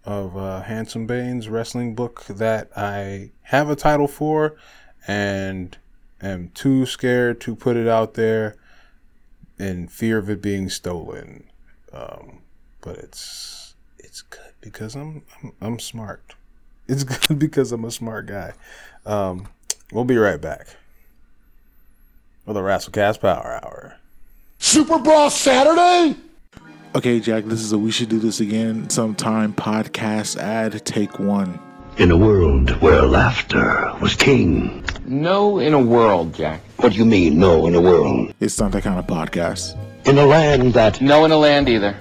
of 0.05 0.37
uh, 0.37 0.63
Handsome 0.63 1.07
Bane's 1.07 1.49
wrestling 1.49 1.95
book 1.95 2.25
that 2.27 2.71
I 2.77 3.33
have 3.43 3.69
a 3.69 3.77
title 3.77 4.09
for, 4.09 4.57
and 5.07 5.77
am 6.23 6.51
too 6.55 6.87
scared 6.87 7.41
to 7.43 7.57
put 7.57 7.77
it 7.77 7.89
out 7.89 8.15
there 8.15 8.57
in 9.59 9.89
fear 9.89 10.19
of 10.19 10.29
it 10.31 10.43
being 10.43 10.69
stolen. 10.69 11.45
Um, 11.93 12.41
but 12.81 12.97
it's 12.99 13.75
it's 13.99 14.23
good 14.23 14.53
because 14.61 14.95
I'm 14.95 15.23
I'm, 15.43 15.53
I'm 15.61 15.79
smart. 15.79 16.35
It's 16.89 17.05
good 17.27 17.39
because 17.39 17.73
I'm 17.73 17.85
a 17.85 17.91
smart 17.91 18.27
guy. 18.27 18.53
Um, 19.05 19.49
we'll 19.93 20.05
be 20.05 20.17
right 20.17 20.41
back 20.41 20.69
with 22.45 22.57
a 22.57 22.61
Rasslecast 22.61 23.21
Power 23.21 23.61
Hour. 23.63 23.97
Super 24.59 24.99
Brawl 24.99 25.31
Saturday? 25.31 26.19
Okay, 26.95 27.21
Jack, 27.21 27.45
this 27.45 27.61
is 27.61 27.73
a 27.73 27.79
We 27.79 27.91
Should 27.91 28.09
Do 28.09 28.19
This 28.19 28.41
Again 28.41 28.89
Sometime 28.89 29.53
podcast 29.53 30.39
ad. 30.39 30.83
Take 30.87 31.19
one. 31.19 31.61
In 31.99 32.11
a 32.11 32.17
world 32.17 32.71
where 32.83 33.03
laughter 33.03 33.91
was 34.03 34.15
king. 34.15 34.85
No, 35.07 35.59
in 35.59 35.73
a 35.73 35.81
world, 35.81 36.35
Jack. 36.35 36.61
What 36.76 36.93
do 36.93 36.99
you 36.99 37.07
mean, 37.07 37.38
no, 37.38 37.67
in 37.67 37.75
a 37.75 37.81
world? 37.81 38.35
It's 38.41 38.61
not 38.61 38.73
that 38.73 38.83
kind 38.83 38.99
of 38.99 39.07
podcast. 39.07 39.75
In 40.07 40.19
a 40.19 40.26
land 40.26 40.75
that, 40.75 41.00
No, 41.00 41.25
in 41.25 41.33
a 41.33 41.38
land 41.38 41.69
either. 41.71 41.97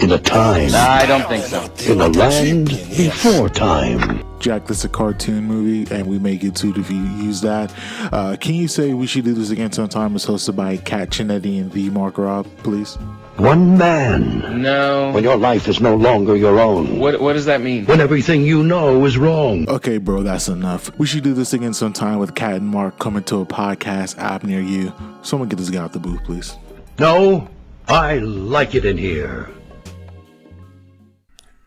in 0.00 0.12
a 0.12 0.18
time, 0.18 0.70
I 0.74 1.04
don't 1.06 1.28
think 1.28 1.44
so. 1.44 1.70
in 1.92 2.00
a 2.00 2.08
land 2.08 2.68
before 2.68 3.48
time. 3.50 4.24
Jack, 4.40 4.66
this 4.66 4.78
is 4.78 4.84
a 4.86 4.88
cartoon 4.88 5.44
movie, 5.44 5.94
and 5.94 6.06
we 6.06 6.18
may 6.18 6.36
get 6.36 6.56
sued 6.56 6.78
if 6.78 6.90
you 6.90 6.96
use 7.02 7.40
that. 7.42 7.72
Uh, 8.12 8.36
can 8.40 8.54
you 8.54 8.66
say 8.68 8.94
We 8.94 9.06
Should 9.06 9.24
Do 9.24 9.34
This 9.34 9.50
Again 9.50 9.72
Sometime 9.72 10.16
is 10.16 10.24
hosted 10.24 10.56
by 10.56 10.78
Kat 10.78 11.10
Chinetti 11.10 11.60
and 11.60 11.70
the 11.72 11.90
Mark 11.90 12.16
Rob, 12.18 12.46
please? 12.62 12.96
One 13.36 13.76
man. 13.76 14.62
No. 14.62 15.10
When 15.10 15.24
your 15.24 15.36
life 15.36 15.66
is 15.66 15.80
no 15.80 15.96
longer 15.96 16.36
your 16.36 16.60
own. 16.60 17.00
What 17.00 17.20
What 17.20 17.32
does 17.32 17.46
that 17.46 17.60
mean? 17.60 17.84
When 17.86 18.00
everything 18.00 18.42
you 18.42 18.62
know 18.62 19.04
is 19.04 19.18
wrong. 19.18 19.68
Okay, 19.68 19.98
bro, 19.98 20.22
that's 20.22 20.46
enough. 20.46 20.96
We 20.98 21.06
should 21.06 21.24
do 21.24 21.34
this 21.34 21.52
again 21.52 21.74
sometime 21.74 22.20
with 22.20 22.36
Cat 22.36 22.54
and 22.54 22.68
Mark 22.68 23.00
coming 23.00 23.24
to 23.24 23.40
a 23.40 23.46
podcast 23.46 24.18
app 24.18 24.44
near 24.44 24.60
you. 24.60 24.92
Someone 25.22 25.48
get 25.48 25.56
this 25.56 25.68
guy 25.68 25.82
out 25.82 25.92
the 25.92 25.98
booth, 25.98 26.22
please. 26.22 26.56
No, 27.00 27.48
I 27.88 28.18
like 28.18 28.76
it 28.76 28.84
in 28.84 28.96
here. 28.96 29.50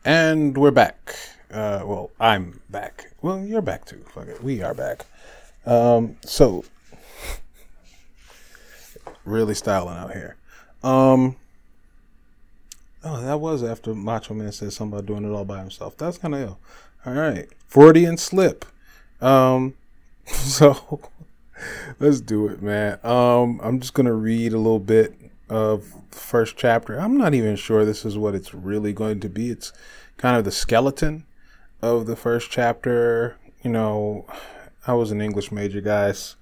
And 0.06 0.58
we're 0.58 0.72
back. 0.72 1.16
Uh, 1.52 1.82
well, 1.86 2.12
I'm 2.18 2.62
back. 2.70 3.12
Well, 3.22 3.40
you're 3.40 3.62
back 3.62 3.84
too. 3.84 4.06
Fuck 4.14 4.28
it. 4.28 4.42
We 4.42 4.62
are 4.62 4.74
back. 4.74 5.06
Um, 5.66 6.16
so 6.24 6.64
really 9.26 9.54
styling 9.54 9.98
out 9.98 10.14
here. 10.14 10.38
Um, 10.82 11.36
oh, 13.04 13.22
that 13.22 13.40
was 13.40 13.64
after 13.64 13.94
Macho 13.94 14.34
Man 14.34 14.52
said 14.52 14.74
something 14.74 14.98
about 14.98 15.06
doing 15.06 15.24
it 15.24 15.36
all 15.36 15.46
by 15.46 15.60
himself. 15.60 15.98
That's 15.98 16.18
kind 16.18 16.36
of 16.36 16.42
ill. 16.42 16.60
All 17.06 17.14
right, 17.14 17.48
Freudian 17.68 18.18
slip. 18.18 18.66
Um, 19.22 19.76
so 20.26 21.02
let's 22.00 22.22
do 22.22 22.48
it, 22.48 22.62
man. 22.62 23.00
Um, 23.04 23.60
I'm 23.64 23.80
just 23.80 23.94
gonna 23.94 24.14
read 24.14 24.54
a 24.54 24.58
little 24.58 24.80
bit 24.80 25.14
of 25.50 25.94
the 26.12 26.18
first 26.18 26.58
chapter. 26.58 27.00
I'm 27.00 27.18
not 27.18 27.34
even 27.34 27.56
sure 27.56 27.86
this 27.86 28.06
is 28.06 28.18
what 28.18 28.36
it's 28.36 28.54
really 28.54 28.94
going 28.94 29.20
to 29.22 29.30
be. 29.30 29.50
It's 29.50 29.72
kind 30.18 30.38
of 30.38 30.44
the 30.44 30.52
skeleton 30.52 31.26
of 31.82 32.06
the 32.06 32.16
first 32.16 32.52
chapter. 32.52 33.38
You 33.64 33.72
know, 33.72 34.26
I 34.86 34.94
was 34.94 35.12
an 35.12 35.22
English 35.22 35.52
major, 35.52 35.82
guys, 35.82 36.36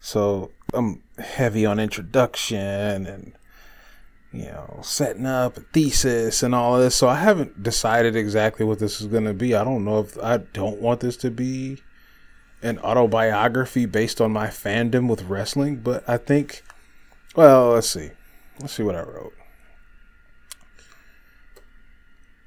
so 0.00 0.50
I'm 0.72 1.02
heavy 1.18 1.64
on 1.66 1.78
introduction 1.78 3.06
and 3.06 3.32
you 4.32 4.44
know 4.44 4.80
setting 4.82 5.26
up 5.26 5.56
a 5.56 5.60
thesis 5.60 6.42
and 6.42 6.54
all 6.54 6.76
of 6.76 6.82
this. 6.82 6.94
So 6.94 7.08
I 7.08 7.16
haven't 7.16 7.62
decided 7.62 8.16
exactly 8.16 8.64
what 8.64 8.78
this 8.78 9.00
is 9.00 9.06
going 9.06 9.24
to 9.24 9.34
be. 9.34 9.54
I 9.54 9.64
don't 9.64 9.84
know 9.84 10.00
if 10.00 10.18
I 10.22 10.38
don't 10.38 10.80
want 10.80 11.00
this 11.00 11.16
to 11.18 11.30
be 11.30 11.82
an 12.62 12.78
autobiography 12.80 13.86
based 13.86 14.20
on 14.20 14.32
my 14.32 14.48
fandom 14.48 15.08
with 15.08 15.22
wrestling, 15.24 15.76
but 15.76 16.08
I 16.08 16.16
think, 16.16 16.62
well, 17.36 17.70
let's 17.70 17.88
see. 17.88 18.10
Let's 18.60 18.74
see 18.74 18.82
what 18.82 18.96
I 18.96 19.02
wrote. 19.02 19.34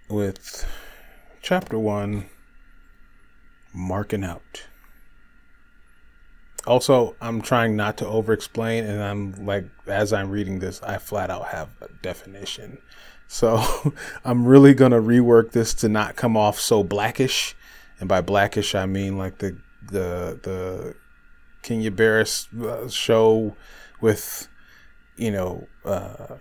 With 0.10 0.68
chapter 1.42 1.80
one, 1.80 2.30
marking 3.74 4.26
out. 4.26 4.64
Also, 6.68 7.16
I'm 7.22 7.42
trying 7.42 7.76
not 7.76 7.98
to 7.98 8.08
over 8.08 8.34
explain, 8.34 8.86
and 8.86 9.02
I'm 9.02 9.46
like, 9.46 9.66
as 9.88 10.14
I'm 10.14 10.30
reading 10.30 10.60
this, 10.60 10.82
I 10.84 10.98
flat 10.98 11.30
out 11.30 11.48
have 11.48 11.70
a 11.82 11.88
definition. 12.02 12.78
So 13.28 13.64
I'm 14.26 14.46
really 14.46 14.74
going 14.74 14.92
to 14.92 15.00
rework 15.00 15.52
this 15.52 15.74
to 15.76 15.90
not 15.90 16.16
come 16.16 16.38
off 16.38 16.60
so 16.60 16.84
blackish. 16.84 17.56
And 18.00 18.08
by 18.08 18.22
blackish, 18.22 18.76
I 18.76 18.86
mean 18.86 19.18
like 19.18 19.38
the, 19.40 19.58
the, 19.88 20.40
the 20.44 20.96
Kenya 21.62 21.92
Barris 21.92 22.48
uh, 22.62 22.90
show 22.90 23.56
with, 24.00 24.48
you 25.16 25.32
know, 25.32 25.68
uh, 25.86 26.36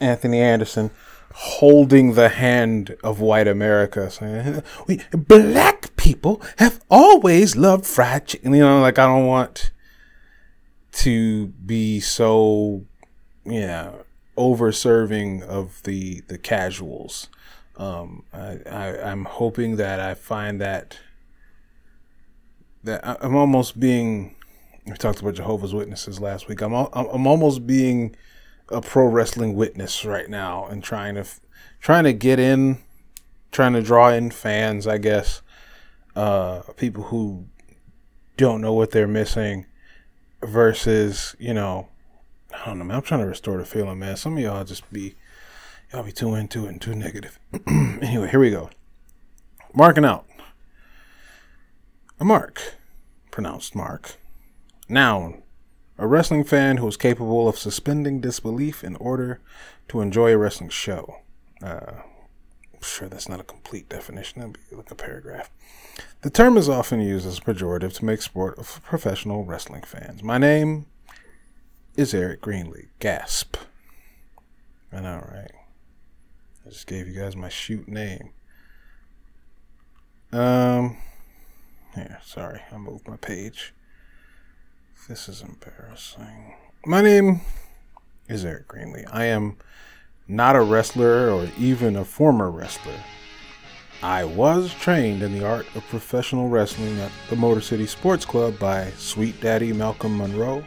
Anthony 0.00 0.40
Anderson 0.40 0.90
holding 1.34 2.14
the 2.14 2.28
hand 2.28 2.96
of 3.04 3.20
white 3.20 3.48
America, 3.48 4.10
saying, 4.10 4.62
"We 4.86 5.00
black 5.12 5.94
people 5.96 6.42
have 6.58 6.80
always 6.90 7.56
loved 7.56 7.86
fried 7.86 8.26
chicken." 8.26 8.54
You 8.54 8.60
know, 8.60 8.80
like 8.80 8.98
I 8.98 9.06
don't 9.06 9.26
want 9.26 9.70
to 10.92 11.48
be 11.48 12.00
so 12.00 12.84
yeah 13.44 13.92
over 14.36 14.72
serving 14.72 15.42
of 15.42 15.82
the 15.82 16.22
the 16.28 16.38
casuals. 16.38 17.28
Um, 17.76 18.24
I, 18.32 18.58
I 18.66 19.10
I'm 19.10 19.24
hoping 19.24 19.76
that 19.76 20.00
I 20.00 20.14
find 20.14 20.60
that 20.60 20.98
that 22.84 23.00
I'm 23.22 23.36
almost 23.36 23.78
being. 23.78 24.34
We 24.86 24.94
talked 24.94 25.20
about 25.20 25.34
Jehovah's 25.34 25.74
Witnesses 25.74 26.18
last 26.20 26.48
week. 26.48 26.62
I'm 26.62 26.72
I'm 26.72 27.26
almost 27.26 27.66
being 27.66 28.16
a 28.70 28.80
pro 28.80 29.06
wrestling 29.06 29.54
witness 29.54 30.04
right 30.04 30.28
now 30.28 30.66
and 30.66 30.82
trying 30.82 31.14
to 31.14 31.24
trying 31.80 32.04
to 32.04 32.12
get 32.12 32.38
in, 32.38 32.78
trying 33.52 33.72
to 33.72 33.82
draw 33.82 34.10
in 34.10 34.30
fans. 34.30 34.86
I 34.86 34.98
guess 34.98 35.42
uh, 36.16 36.60
people 36.76 37.04
who 37.04 37.46
don't 38.36 38.60
know 38.60 38.72
what 38.72 38.90
they're 38.90 39.08
missing 39.08 39.66
versus 40.42 41.34
you 41.38 41.54
know 41.54 41.88
I 42.54 42.66
don't 42.66 42.78
know, 42.78 42.84
man. 42.84 42.96
I'm 42.96 43.02
trying 43.02 43.20
to 43.20 43.26
restore 43.26 43.58
the 43.58 43.64
feeling, 43.64 43.98
man. 43.98 44.16
Some 44.16 44.36
of 44.36 44.42
y'all 44.42 44.64
just 44.64 44.90
be 44.92 45.14
y'all 45.92 46.02
be 46.02 46.12
too 46.12 46.34
into 46.34 46.66
it 46.66 46.70
and 46.70 46.80
too 46.80 46.94
negative. 46.94 47.38
anyway, 47.66 48.28
here 48.28 48.40
we 48.40 48.50
go. 48.50 48.70
Marking 49.74 50.04
out. 50.04 50.26
A 52.20 52.24
mark, 52.24 52.74
pronounced 53.30 53.74
mark. 53.74 54.16
Noun. 54.88 55.42
A 56.00 56.06
wrestling 56.06 56.44
fan 56.44 56.76
who 56.76 56.86
is 56.86 56.96
capable 56.96 57.48
of 57.48 57.58
suspending 57.58 58.20
disbelief 58.20 58.84
in 58.84 58.94
order 58.96 59.40
to 59.88 60.00
enjoy 60.00 60.32
a 60.32 60.38
wrestling 60.38 60.70
show. 60.70 61.16
Uh, 61.60 62.02
I'm 62.72 62.82
sure 62.82 63.08
that's 63.08 63.28
not 63.28 63.40
a 63.40 63.44
complete 63.44 63.88
definition. 63.88 64.40
That'd 64.40 64.58
be 64.70 64.76
like 64.76 64.92
a 64.92 64.94
paragraph. 64.94 65.50
The 66.22 66.30
term 66.30 66.56
is 66.56 66.68
often 66.68 67.00
used 67.00 67.26
as 67.26 67.38
a 67.38 67.40
pejorative 67.40 67.94
to 67.94 68.04
make 68.04 68.22
sport 68.22 68.56
of 68.58 68.80
professional 68.84 69.44
wrestling 69.44 69.82
fans. 69.82 70.22
My 70.22 70.38
name 70.38 70.86
is 71.96 72.14
Eric 72.14 72.42
Greenlee. 72.42 72.88
Gasp. 73.00 73.56
I 74.92 75.00
know, 75.00 75.26
right? 75.28 75.50
I 76.64 76.70
just 76.70 76.86
gave 76.86 77.08
you 77.08 77.20
guys 77.20 77.34
my 77.34 77.48
shoot 77.48 77.88
name. 77.88 78.30
Um, 80.30 80.98
here, 81.96 82.20
sorry, 82.22 82.60
I 82.70 82.76
moved 82.76 83.08
my 83.08 83.16
page. 83.16 83.74
This 85.08 85.26
is 85.26 85.40
embarrassing. 85.40 86.54
My 86.84 87.00
name 87.00 87.40
is 88.28 88.44
Eric 88.44 88.68
Greenlee. 88.68 89.08
I 89.10 89.24
am 89.24 89.56
not 90.28 90.54
a 90.54 90.60
wrestler 90.60 91.30
or 91.30 91.48
even 91.56 91.96
a 91.96 92.04
former 92.04 92.50
wrestler. 92.50 93.00
I 94.02 94.24
was 94.24 94.74
trained 94.74 95.22
in 95.22 95.32
the 95.32 95.46
art 95.46 95.64
of 95.74 95.88
professional 95.88 96.50
wrestling 96.50 97.00
at 97.00 97.10
the 97.30 97.36
Motor 97.36 97.62
City 97.62 97.86
Sports 97.86 98.26
Club 98.26 98.58
by 98.58 98.90
Sweet 98.98 99.40
Daddy 99.40 99.72
Malcolm 99.72 100.18
Monroe 100.18 100.62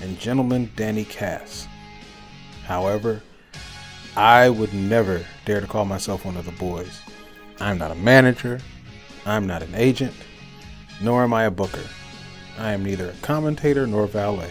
and 0.00 0.16
Gentleman 0.16 0.70
Danny 0.76 1.04
Cass. 1.04 1.66
However, 2.62 3.20
I 4.14 4.48
would 4.48 4.72
never 4.72 5.26
dare 5.44 5.60
to 5.60 5.66
call 5.66 5.86
myself 5.86 6.24
one 6.24 6.36
of 6.36 6.44
the 6.44 6.52
boys. 6.52 7.00
I'm 7.58 7.78
not 7.78 7.90
a 7.90 7.96
manager, 7.96 8.60
I'm 9.26 9.48
not 9.48 9.64
an 9.64 9.74
agent, 9.74 10.14
nor 11.00 11.24
am 11.24 11.34
I 11.34 11.46
a 11.46 11.50
booker. 11.50 11.82
I 12.58 12.72
am 12.72 12.84
neither 12.84 13.10
a 13.10 13.22
commentator 13.22 13.86
nor 13.86 14.06
valet. 14.06 14.50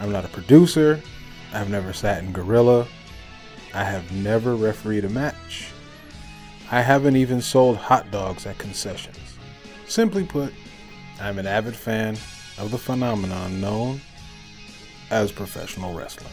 I'm 0.00 0.12
not 0.12 0.24
a 0.24 0.28
producer. 0.28 1.02
I've 1.52 1.70
never 1.70 1.92
sat 1.92 2.22
in 2.22 2.32
Gorilla. 2.32 2.86
I 3.74 3.84
have 3.84 4.10
never 4.12 4.56
refereed 4.56 5.04
a 5.04 5.08
match. 5.08 5.70
I 6.70 6.82
haven't 6.82 7.16
even 7.16 7.40
sold 7.40 7.76
hot 7.76 8.10
dogs 8.10 8.46
at 8.46 8.58
concessions. 8.58 9.18
Simply 9.86 10.24
put, 10.24 10.52
I'm 11.20 11.38
an 11.38 11.46
avid 11.46 11.74
fan 11.74 12.16
of 12.58 12.70
the 12.70 12.78
phenomenon 12.78 13.60
known 13.60 14.00
as 15.10 15.32
professional 15.32 15.94
wrestling. 15.94 16.32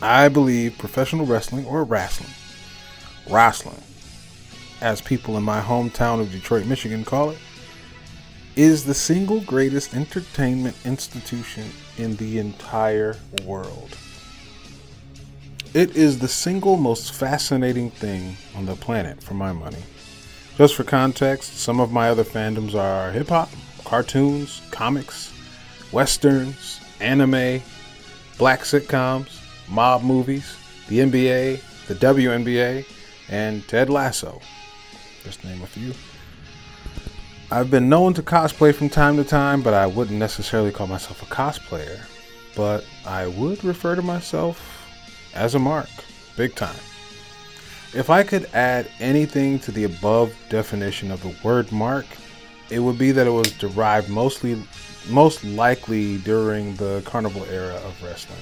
I 0.00 0.28
believe 0.28 0.78
professional 0.78 1.26
wrestling 1.26 1.64
or 1.66 1.84
wrestling, 1.84 2.30
wrestling, 3.30 3.80
as 4.80 5.00
people 5.00 5.36
in 5.36 5.44
my 5.44 5.60
hometown 5.60 6.20
of 6.20 6.32
Detroit, 6.32 6.66
Michigan 6.66 7.04
call 7.04 7.30
it, 7.30 7.38
is 8.56 8.84
the 8.84 8.94
single 8.94 9.40
greatest 9.40 9.94
entertainment 9.94 10.76
institution 10.84 11.70
in 11.96 12.16
the 12.16 12.38
entire 12.38 13.16
world. 13.44 13.96
It 15.72 15.96
is 15.96 16.18
the 16.18 16.28
single 16.28 16.76
most 16.76 17.14
fascinating 17.14 17.90
thing 17.90 18.36
on 18.54 18.66
the 18.66 18.76
planet 18.76 19.22
for 19.22 19.32
my 19.32 19.52
money. 19.52 19.82
Just 20.58 20.74
for 20.74 20.84
context, 20.84 21.58
some 21.58 21.80
of 21.80 21.92
my 21.92 22.10
other 22.10 22.24
fandoms 22.24 22.74
are 22.74 23.10
hip 23.10 23.28
hop, 23.28 23.48
cartoons, 23.84 24.60
comics, 24.70 25.32
westerns, 25.90 26.78
anime, 27.00 27.62
black 28.36 28.60
sitcoms, 28.60 29.40
mob 29.66 30.02
movies, 30.02 30.56
the 30.88 30.98
NBA, 30.98 31.62
the 31.86 31.94
WNBA, 31.94 32.84
and 33.30 33.66
Ted 33.66 33.88
Lasso. 33.88 34.42
Just 35.24 35.42
name 35.42 35.62
a 35.62 35.66
few. 35.66 35.94
I've 37.52 37.70
been 37.70 37.90
known 37.90 38.14
to 38.14 38.22
cosplay 38.22 38.74
from 38.74 38.88
time 38.88 39.18
to 39.18 39.24
time, 39.24 39.60
but 39.60 39.74
I 39.74 39.86
wouldn't 39.86 40.18
necessarily 40.18 40.72
call 40.72 40.86
myself 40.86 41.22
a 41.22 41.26
cosplayer. 41.26 42.00
But 42.56 42.86
I 43.04 43.26
would 43.26 43.62
refer 43.62 43.94
to 43.94 44.00
myself 44.00 44.88
as 45.34 45.54
a 45.54 45.58
mark, 45.58 45.90
big 46.34 46.54
time. 46.54 46.80
If 47.92 48.08
I 48.08 48.22
could 48.22 48.46
add 48.54 48.90
anything 49.00 49.58
to 49.60 49.70
the 49.70 49.84
above 49.84 50.34
definition 50.48 51.10
of 51.10 51.22
the 51.22 51.36
word 51.44 51.70
mark, 51.70 52.06
it 52.70 52.78
would 52.78 52.96
be 52.96 53.12
that 53.12 53.26
it 53.26 53.30
was 53.30 53.52
derived 53.52 54.08
mostly 54.08 54.56
most 55.10 55.44
likely 55.44 56.16
during 56.18 56.74
the 56.76 57.02
carnival 57.04 57.44
era 57.50 57.74
of 57.84 58.02
wrestling. 58.02 58.40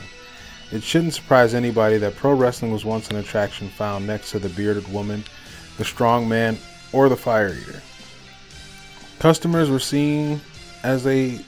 It 0.71 0.85
shouldn't 0.85 1.15
surprise 1.15 1.53
anybody 1.53 1.99
that 1.99 2.15
pro 2.15 2.35
wrestling 2.35 2.71
was 2.71 2.85
once 2.85 3.11
an 3.11 3.17
attraction 3.17 3.71
found 3.71 4.07
next 4.07 4.31
to 4.31 4.39
the 4.39 4.51
bearded 4.51 4.87
woman, 4.93 5.25
the 5.79 5.85
strong 5.85 6.29
man, 6.29 6.59
or 6.93 7.09
the 7.09 7.17
fire 7.17 7.53
eater. 7.53 7.83
Customers 9.21 9.69
were 9.69 9.79
seen 9.79 10.41
as 10.83 11.05
they 11.05 11.39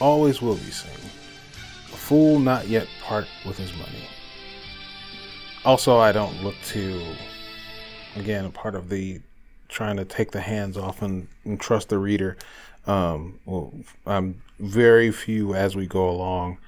always 0.00 0.42
will 0.42 0.56
be 0.56 0.70
seen. 0.70 1.10
A 1.90 1.96
fool 1.96 2.38
not 2.38 2.68
yet 2.68 2.86
part 3.02 3.26
with 3.46 3.56
his 3.56 3.72
money. 3.72 4.06
Also, 5.64 5.96
I 5.96 6.12
don't 6.12 6.44
look 6.44 6.56
to, 6.66 7.02
again, 8.16 8.44
a 8.44 8.50
part 8.50 8.74
of 8.74 8.90
the 8.90 9.22
trying 9.70 9.96
to 9.96 10.04
take 10.04 10.30
the 10.30 10.42
hands 10.42 10.76
off 10.76 11.00
and, 11.00 11.26
and 11.46 11.58
trust 11.58 11.88
the 11.88 11.98
reader. 11.98 12.36
Um, 12.86 13.40
well, 13.46 13.72
I'm 14.06 14.42
very 14.60 15.10
few 15.10 15.54
as 15.54 15.74
we 15.74 15.86
go 15.86 16.10
along 16.10 16.58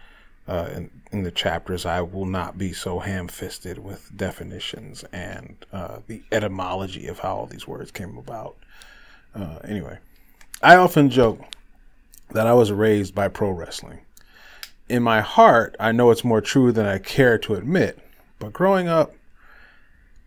uh, 0.48 0.70
in, 0.74 0.90
in 1.12 1.22
the 1.24 1.30
chapters. 1.30 1.84
I 1.84 2.00
will 2.00 2.24
not 2.24 2.56
be 2.56 2.72
so 2.72 3.00
ham 3.00 3.28
fisted 3.28 3.78
with 3.78 4.10
definitions 4.16 5.04
and 5.12 5.56
uh, 5.74 5.98
the 6.06 6.22
etymology 6.32 7.06
of 7.06 7.18
how 7.18 7.36
all 7.36 7.46
these 7.46 7.68
words 7.68 7.90
came 7.90 8.16
about. 8.16 8.56
Uh, 9.34 9.58
anyway, 9.62 9.98
I 10.60 10.74
often 10.74 11.08
joke 11.08 11.40
that 12.32 12.48
I 12.48 12.52
was 12.52 12.72
raised 12.72 13.14
by 13.14 13.28
pro 13.28 13.50
wrestling. 13.50 14.00
In 14.88 15.04
my 15.04 15.20
heart, 15.20 15.76
I 15.78 15.92
know 15.92 16.10
it's 16.10 16.24
more 16.24 16.40
true 16.40 16.72
than 16.72 16.84
I 16.84 16.98
care 16.98 17.38
to 17.38 17.54
admit. 17.54 18.00
But 18.40 18.54
growing 18.54 18.88
up 18.88 19.14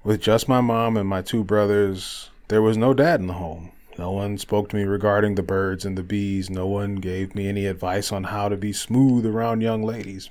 with 0.06 0.22
just 0.22 0.48
my 0.48 0.62
mom 0.62 0.96
and 0.96 1.10
my 1.10 1.22
two 1.22 1.44
brothers, 1.44 2.30
there 2.48 2.62
was 2.62 2.78
no 2.78 2.94
dad 2.94 3.20
in 3.20 3.28
the 3.28 3.34
home. 3.34 3.74
No 3.98 4.12
one 4.12 4.38
spoke 4.38 4.70
to 4.70 4.78
me 4.78 4.84
regarding 4.84 5.36
the 5.36 5.44
birds 5.44 5.84
and 5.84 5.98
the 5.98 6.04
bees. 6.04 6.50
No 6.50 6.66
one 6.66 6.96
gave 6.96 7.36
me 7.36 7.50
any 7.50 7.66
advice 7.66 8.10
on 8.10 8.24
how 8.24 8.48
to 8.48 8.56
be 8.56 8.72
smooth 8.72 9.26
around 9.26 9.60
young 9.60 9.84
ladies. 9.84 10.30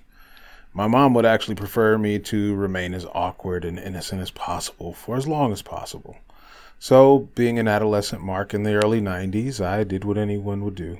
My 0.72 0.86
mom 0.86 1.12
would 1.12 1.26
actually 1.26 1.56
prefer 1.56 1.98
me 1.98 2.18
to 2.20 2.54
remain 2.54 2.94
as 2.94 3.04
awkward 3.12 3.66
and 3.66 3.78
innocent 3.78 4.22
as 4.22 4.30
possible 4.30 4.94
for 4.94 5.16
as 5.16 5.28
long 5.28 5.52
as 5.52 5.60
possible. 5.60 6.16
So, 6.83 7.29
being 7.35 7.59
an 7.59 7.69
adolescent 7.69 8.23
Mark 8.23 8.55
in 8.55 8.62
the 8.62 8.73
early 8.73 9.03
90s, 9.03 9.61
I 9.61 9.85
did 9.85 10.03
what 10.03 10.16
anyone 10.16 10.64
would 10.64 10.77
do. 10.77 10.99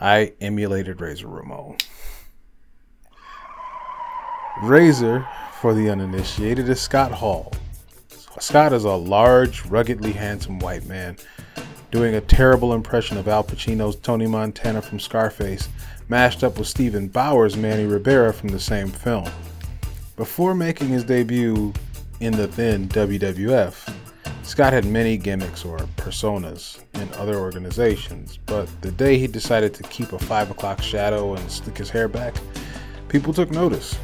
I 0.00 0.34
emulated 0.40 1.00
Razor 1.00 1.26
Ramon. 1.26 1.76
Razor, 4.62 5.26
for 5.60 5.74
the 5.74 5.90
uninitiated, 5.90 6.68
is 6.68 6.80
Scott 6.80 7.10
Hall. 7.10 7.52
Scott 8.38 8.72
is 8.72 8.84
a 8.84 8.92
large, 8.92 9.66
ruggedly 9.66 10.12
handsome 10.12 10.60
white 10.60 10.86
man 10.86 11.16
doing 11.90 12.14
a 12.14 12.20
terrible 12.20 12.72
impression 12.72 13.16
of 13.16 13.26
Al 13.26 13.42
Pacino's 13.42 13.96
Tony 13.96 14.28
Montana 14.28 14.80
from 14.80 15.00
Scarface, 15.00 15.68
mashed 16.08 16.44
up 16.44 16.58
with 16.58 16.68
Steven 16.68 17.08
Bauer's 17.08 17.56
Manny 17.56 17.86
Ribera 17.86 18.32
from 18.32 18.50
the 18.50 18.60
same 18.60 18.88
film. 18.88 19.28
Before 20.16 20.54
making 20.54 20.88
his 20.88 21.02
debut 21.02 21.72
in 22.20 22.36
the 22.36 22.46
then 22.46 22.88
WWF, 22.88 23.92
Scott 24.42 24.72
had 24.72 24.84
many 24.84 25.16
gimmicks 25.16 25.64
or 25.64 25.78
personas 25.96 26.80
in 26.94 27.08
other 27.14 27.36
organizations, 27.36 28.38
but 28.46 28.68
the 28.82 28.90
day 28.90 29.16
he 29.16 29.26
decided 29.28 29.72
to 29.74 29.82
keep 29.84 30.12
a 30.12 30.18
5 30.18 30.50
o'clock 30.50 30.82
shadow 30.82 31.34
and 31.34 31.50
slick 31.50 31.78
his 31.78 31.88
hair 31.88 32.08
back, 32.08 32.34
people 33.08 33.32
took 33.32 33.50
notice. 33.50 33.96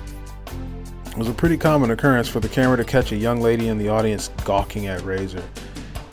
It 1.07 1.19
was 1.19 1.29
a 1.29 1.35
pretty 1.35 1.57
common 1.57 1.91
occurrence 1.91 2.29
for 2.29 2.39
the 2.39 2.49
camera 2.49 2.77
to 2.77 2.85
catch 2.85 3.11
a 3.11 3.17
young 3.17 3.41
lady 3.41 3.69
in 3.69 3.79
the 3.79 3.89
audience 3.89 4.31
gawking 4.45 4.87
at 4.87 5.03
Razor. 5.03 5.43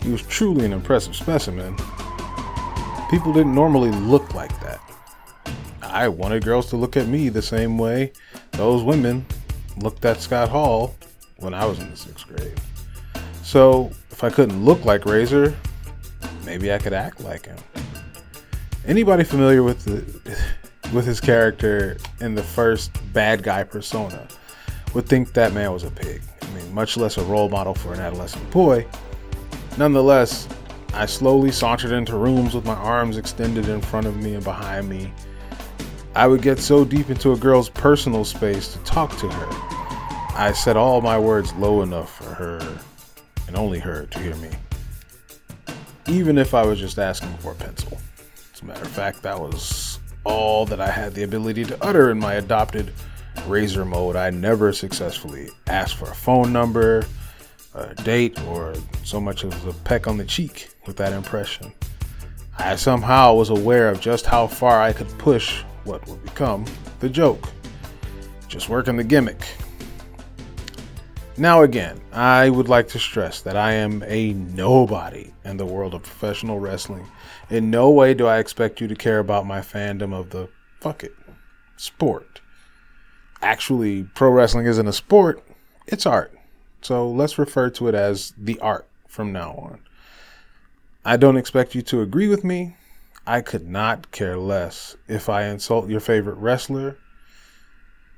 He 0.01 0.11
was 0.11 0.23
truly 0.23 0.65
an 0.65 0.73
impressive 0.73 1.15
specimen. 1.15 1.75
People 3.11 3.31
didn't 3.31 3.53
normally 3.53 3.91
look 3.91 4.33
like 4.33 4.59
that. 4.61 4.81
I 5.83 6.07
wanted 6.07 6.43
girls 6.43 6.69
to 6.71 6.75
look 6.75 6.97
at 6.97 7.07
me 7.07 7.29
the 7.29 7.41
same 7.41 7.77
way 7.77 8.11
those 8.51 8.83
women 8.83 9.25
looked 9.77 10.03
at 10.03 10.19
Scott 10.19 10.49
Hall 10.49 10.95
when 11.37 11.53
I 11.53 11.65
was 11.65 11.79
in 11.79 11.91
the 11.91 11.97
sixth 11.97 12.27
grade. 12.27 12.59
So 13.45 13.91
if 14.09 14.23
I 14.23 14.31
couldn't 14.31 14.65
look 14.65 14.85
like 14.85 15.05
Razor, 15.05 15.55
maybe 16.45 16.73
I 16.73 16.79
could 16.79 16.93
act 16.93 17.21
like 17.21 17.45
him. 17.45 17.57
Anybody 18.87 19.23
familiar 19.23 19.61
with 19.61 19.85
the 19.85 20.41
with 20.91 21.05
his 21.05 21.21
character 21.21 21.97
in 22.19 22.33
the 22.33 22.41
first 22.41 22.91
bad 23.13 23.43
guy 23.43 23.63
persona 23.63 24.27
would 24.95 25.05
think 25.05 25.33
that 25.33 25.53
man 25.53 25.71
was 25.71 25.83
a 25.83 25.91
pig. 25.91 26.23
I 26.41 26.47
mean, 26.55 26.73
much 26.73 26.97
less 26.97 27.17
a 27.19 27.23
role 27.23 27.47
model 27.47 27.75
for 27.75 27.93
an 27.93 27.99
adolescent 27.99 28.49
boy. 28.49 28.87
Nonetheless, 29.77 30.47
I 30.95 31.05
slowly 31.05 31.51
sauntered 31.51 31.91
into 31.91 32.17
rooms 32.17 32.55
with 32.55 32.65
my 32.65 32.73
arms 32.73 33.15
extended 33.15 33.69
in 33.69 33.79
front 33.79 34.07
of 34.07 34.17
me 34.17 34.33
and 34.33 34.43
behind 34.43 34.89
me. 34.89 35.13
I 36.15 36.25
would 36.25 36.41
get 36.41 36.57
so 36.57 36.83
deep 36.83 37.11
into 37.11 37.33
a 37.33 37.37
girl's 37.37 37.69
personal 37.69 38.25
space 38.25 38.73
to 38.73 38.79
talk 38.79 39.15
to 39.19 39.29
her. 39.29 39.47
I 40.35 40.51
said 40.51 40.77
all 40.77 40.99
my 40.99 41.19
words 41.19 41.53
low 41.53 41.83
enough 41.83 42.15
for 42.15 42.33
her, 42.33 42.79
and 43.47 43.55
only 43.55 43.79
her, 43.79 44.05
to 44.05 44.19
hear 44.19 44.35
me. 44.35 44.49
Even 46.07 46.37
if 46.37 46.53
I 46.53 46.65
was 46.65 46.79
just 46.79 46.99
asking 46.99 47.35
for 47.37 47.53
a 47.53 47.55
pencil. 47.55 47.97
As 48.53 48.61
a 48.61 48.65
matter 48.65 48.83
of 48.83 48.91
fact, 48.91 49.21
that 49.23 49.39
was 49.39 49.99
all 50.23 50.65
that 50.65 50.79
I 50.79 50.89
had 50.89 51.13
the 51.13 51.23
ability 51.23 51.65
to 51.65 51.83
utter 51.83 52.09
in 52.11 52.19
my 52.19 52.35
adopted 52.35 52.93
Razor 53.47 53.85
mode. 53.85 54.15
I 54.15 54.29
never 54.29 54.73
successfully 54.73 55.49
asked 55.67 55.95
for 55.97 56.05
a 56.05 56.15
phone 56.15 56.51
number, 56.51 57.05
a 57.73 57.93
date, 57.95 58.41
or 58.43 58.73
so 59.03 59.21
much 59.21 59.43
as 59.43 59.65
a 59.65 59.73
peck 59.73 60.07
on 60.07 60.17
the 60.17 60.25
cheek 60.25 60.69
with 60.87 60.97
that 60.97 61.13
impression. 61.13 61.71
I 62.57 62.75
somehow 62.75 63.33
was 63.33 63.49
aware 63.49 63.89
of 63.89 63.99
just 63.99 64.25
how 64.25 64.47
far 64.47 64.81
I 64.81 64.93
could 64.93 65.09
push 65.17 65.61
what 65.83 66.07
would 66.07 66.23
become 66.23 66.65
the 66.99 67.09
joke. 67.09 67.49
Just 68.47 68.69
working 68.69 68.95
the 68.95 69.03
gimmick. 69.03 69.45
Now, 71.37 71.63
again, 71.63 71.99
I 72.13 72.49
would 72.49 72.69
like 72.69 72.87
to 72.89 72.99
stress 72.99 73.41
that 73.41 73.57
I 73.57 73.73
am 73.73 74.03
a 74.07 74.31
nobody 74.31 75.33
in 75.43 75.57
the 75.57 75.65
world 75.65 75.93
of 75.93 76.03
professional 76.03 76.59
wrestling. 76.59 77.05
In 77.49 77.69
no 77.69 77.89
way 77.89 78.13
do 78.13 78.25
I 78.25 78.39
expect 78.39 78.79
you 78.79 78.87
to 78.87 78.95
care 78.95 79.19
about 79.19 79.45
my 79.45 79.59
fandom 79.59 80.13
of 80.13 80.29
the 80.29 80.47
fuck 80.79 81.03
it 81.03 81.13
sport. 81.75 82.39
Actually, 83.41 84.03
pro 84.03 84.29
wrestling 84.29 84.65
isn't 84.65 84.87
a 84.87 84.93
sport, 84.93 85.43
it's 85.87 86.05
art. 86.05 86.33
So 86.81 87.09
let's 87.09 87.37
refer 87.37 87.69
to 87.71 87.89
it 87.89 87.95
as 87.95 88.33
the 88.37 88.57
art 88.59 88.87
from 89.05 89.33
now 89.33 89.51
on. 89.53 89.79
I 91.03 91.17
don't 91.17 91.37
expect 91.37 91.75
you 91.75 91.81
to 91.83 92.01
agree 92.01 92.29
with 92.29 92.45
me. 92.45 92.77
I 93.27 93.41
could 93.41 93.67
not 93.67 94.11
care 94.11 94.37
less 94.37 94.95
if 95.09 95.27
I 95.27 95.45
insult 95.45 95.89
your 95.89 95.99
favorite 95.99 96.37
wrestler. 96.37 96.97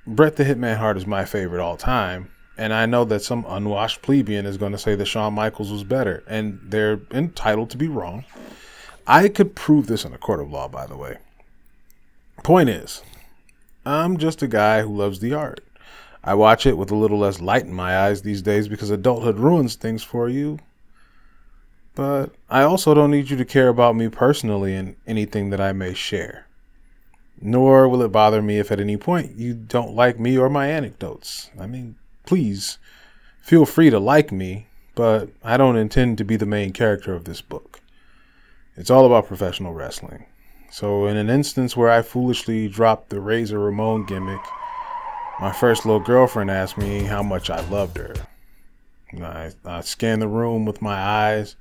Bret 0.06 0.36
the 0.36 0.44
Hitman 0.44 0.78
Hart 0.78 0.98
is 0.98 1.08
my 1.08 1.26
favorite 1.26 1.62
all 1.62 1.78
time, 1.78 2.30
and 2.58 2.74
I 2.74 2.86
know 2.86 3.06
that 3.06 3.22
some 3.22 3.46
unwashed 3.48 4.02
plebeian 4.02 4.46
is 4.46 4.58
going 4.58 4.72
to 4.72 4.78
say 4.78 4.96
that 4.96 5.06
Shawn 5.06 5.34
Michaels 5.34 5.72
was 5.72 5.84
better, 5.84 6.24
and 6.28 6.60
they're 6.64 7.02
entitled 7.12 7.70
to 7.72 7.78
be 7.78 7.88
wrong. 7.88 8.26
I 9.06 9.30
could 9.30 9.56
prove 9.56 9.88
this 9.88 10.04
in 10.04 10.14
a 10.14 10.18
court 10.18 10.42
of 10.42 10.52
law, 10.52 10.68
by 10.68 10.88
the 10.88 10.98
way. 10.98 11.18
Point 12.44 12.70
is, 12.70 13.04
I'm 13.86 14.18
just 14.18 14.42
a 14.42 14.48
guy 14.48 14.82
who 14.82 14.96
loves 14.96 15.20
the 15.20 15.34
art. 15.34 15.64
I 16.24 16.34
watch 16.34 16.66
it 16.66 16.78
with 16.78 16.92
a 16.92 16.96
little 16.96 17.20
less 17.20 17.40
light 17.40 17.64
in 17.64 17.74
my 17.74 17.98
eyes 17.98 18.22
these 18.22 18.42
days 18.42 18.68
because 18.68 18.90
adulthood 18.90 19.38
ruins 19.38 19.76
things 19.76 20.04
for 20.04 20.28
you. 20.28 20.60
But 21.96 22.36
I 22.50 22.64
also 22.64 22.94
don't 22.94 23.12
need 23.12 23.30
you 23.30 23.38
to 23.38 23.46
care 23.46 23.70
about 23.70 23.96
me 23.96 24.10
personally 24.10 24.76
and 24.76 24.96
anything 25.08 25.52
that 25.52 25.62
I 25.62 25.72
may 25.72 25.94
share. 25.94 26.46
Nor 27.40 27.88
will 27.88 28.02
it 28.02 28.12
bother 28.12 28.42
me 28.42 28.60
if 28.60 28.72
at 28.72 28.80
any 28.80 28.98
point 28.98 29.36
you 29.36 29.54
don't 29.54 29.96
like 29.96 30.20
me 30.20 30.38
or 30.38 30.50
my 30.50 30.68
anecdotes. 30.68 31.50
I 31.60 31.66
mean, 31.66 31.96
please 32.28 32.78
feel 33.42 33.66
free 33.66 33.90
to 33.90 34.00
like 34.00 34.32
me, 34.32 34.68
but 34.94 35.30
I 35.44 35.58
don't 35.58 35.78
intend 35.78 36.18
to 36.20 36.24
be 36.24 36.36
the 36.36 36.46
main 36.46 36.74
character 36.74 37.16
of 37.16 37.24
this 37.24 37.42
book. 37.42 37.80
It's 38.76 38.92
all 38.92 39.06
about 39.06 39.28
professional 39.28 39.74
wrestling. 39.74 40.26
So, 40.70 41.08
in 41.08 41.16
an 41.16 41.30
instance 41.30 41.76
where 41.76 41.90
I 41.90 42.02
foolishly 42.02 42.68
dropped 42.68 43.10
the 43.10 43.22
Razor 43.22 43.58
Ramon 43.58 44.06
gimmick, 44.06 44.42
my 45.40 45.54
first 45.54 45.86
little 45.86 46.02
girlfriend 46.02 46.52
asked 46.52 46.78
me 46.78 47.04
how 47.04 47.24
much 47.24 47.50
I 47.50 47.62
loved 47.70 47.98
her. 47.98 48.14
I, 49.24 49.52
I 49.66 49.82
scanned 49.82 50.22
the 50.22 50.28
room 50.28 50.66
with 50.66 50.82
my 50.82 50.96
eyes 50.96 51.56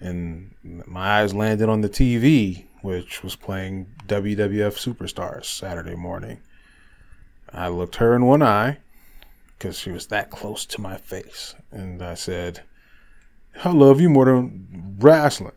and 0.00 0.50
my 0.62 1.20
eyes 1.20 1.32
landed 1.32 1.70
on 1.70 1.80
the 1.80 1.88
TV, 1.88 2.66
which 2.82 3.22
was 3.22 3.34
playing 3.34 3.86
WWF 4.06 4.76
Superstars 4.76 5.46
Saturday 5.46 5.94
morning. 5.94 6.40
I 7.50 7.68
looked 7.68 7.96
her 7.96 8.14
in 8.14 8.26
one 8.26 8.42
eye 8.42 8.78
because 9.64 9.78
she 9.78 9.90
was 9.90 10.08
that 10.08 10.28
close 10.28 10.66
to 10.66 10.78
my 10.78 10.98
face, 10.98 11.54
and 11.70 12.02
I 12.02 12.12
said, 12.12 12.60
I 13.64 13.70
love 13.70 13.98
you 13.98 14.10
more 14.10 14.26
than 14.26 14.98
wrestling. 14.98 15.52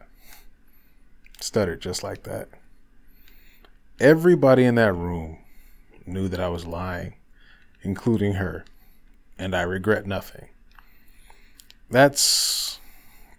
Stuttered 1.41 1.81
just 1.81 2.03
like 2.03 2.23
that. 2.23 2.47
Everybody 3.99 4.63
in 4.63 4.75
that 4.75 4.93
room 4.93 5.39
knew 6.05 6.29
that 6.29 6.39
I 6.39 6.47
was 6.47 6.65
lying, 6.65 7.15
including 7.81 8.35
her, 8.35 8.63
and 9.37 9.53
I 9.53 9.63
regret 9.63 10.07
nothing. 10.07 10.47
That's 11.89 12.79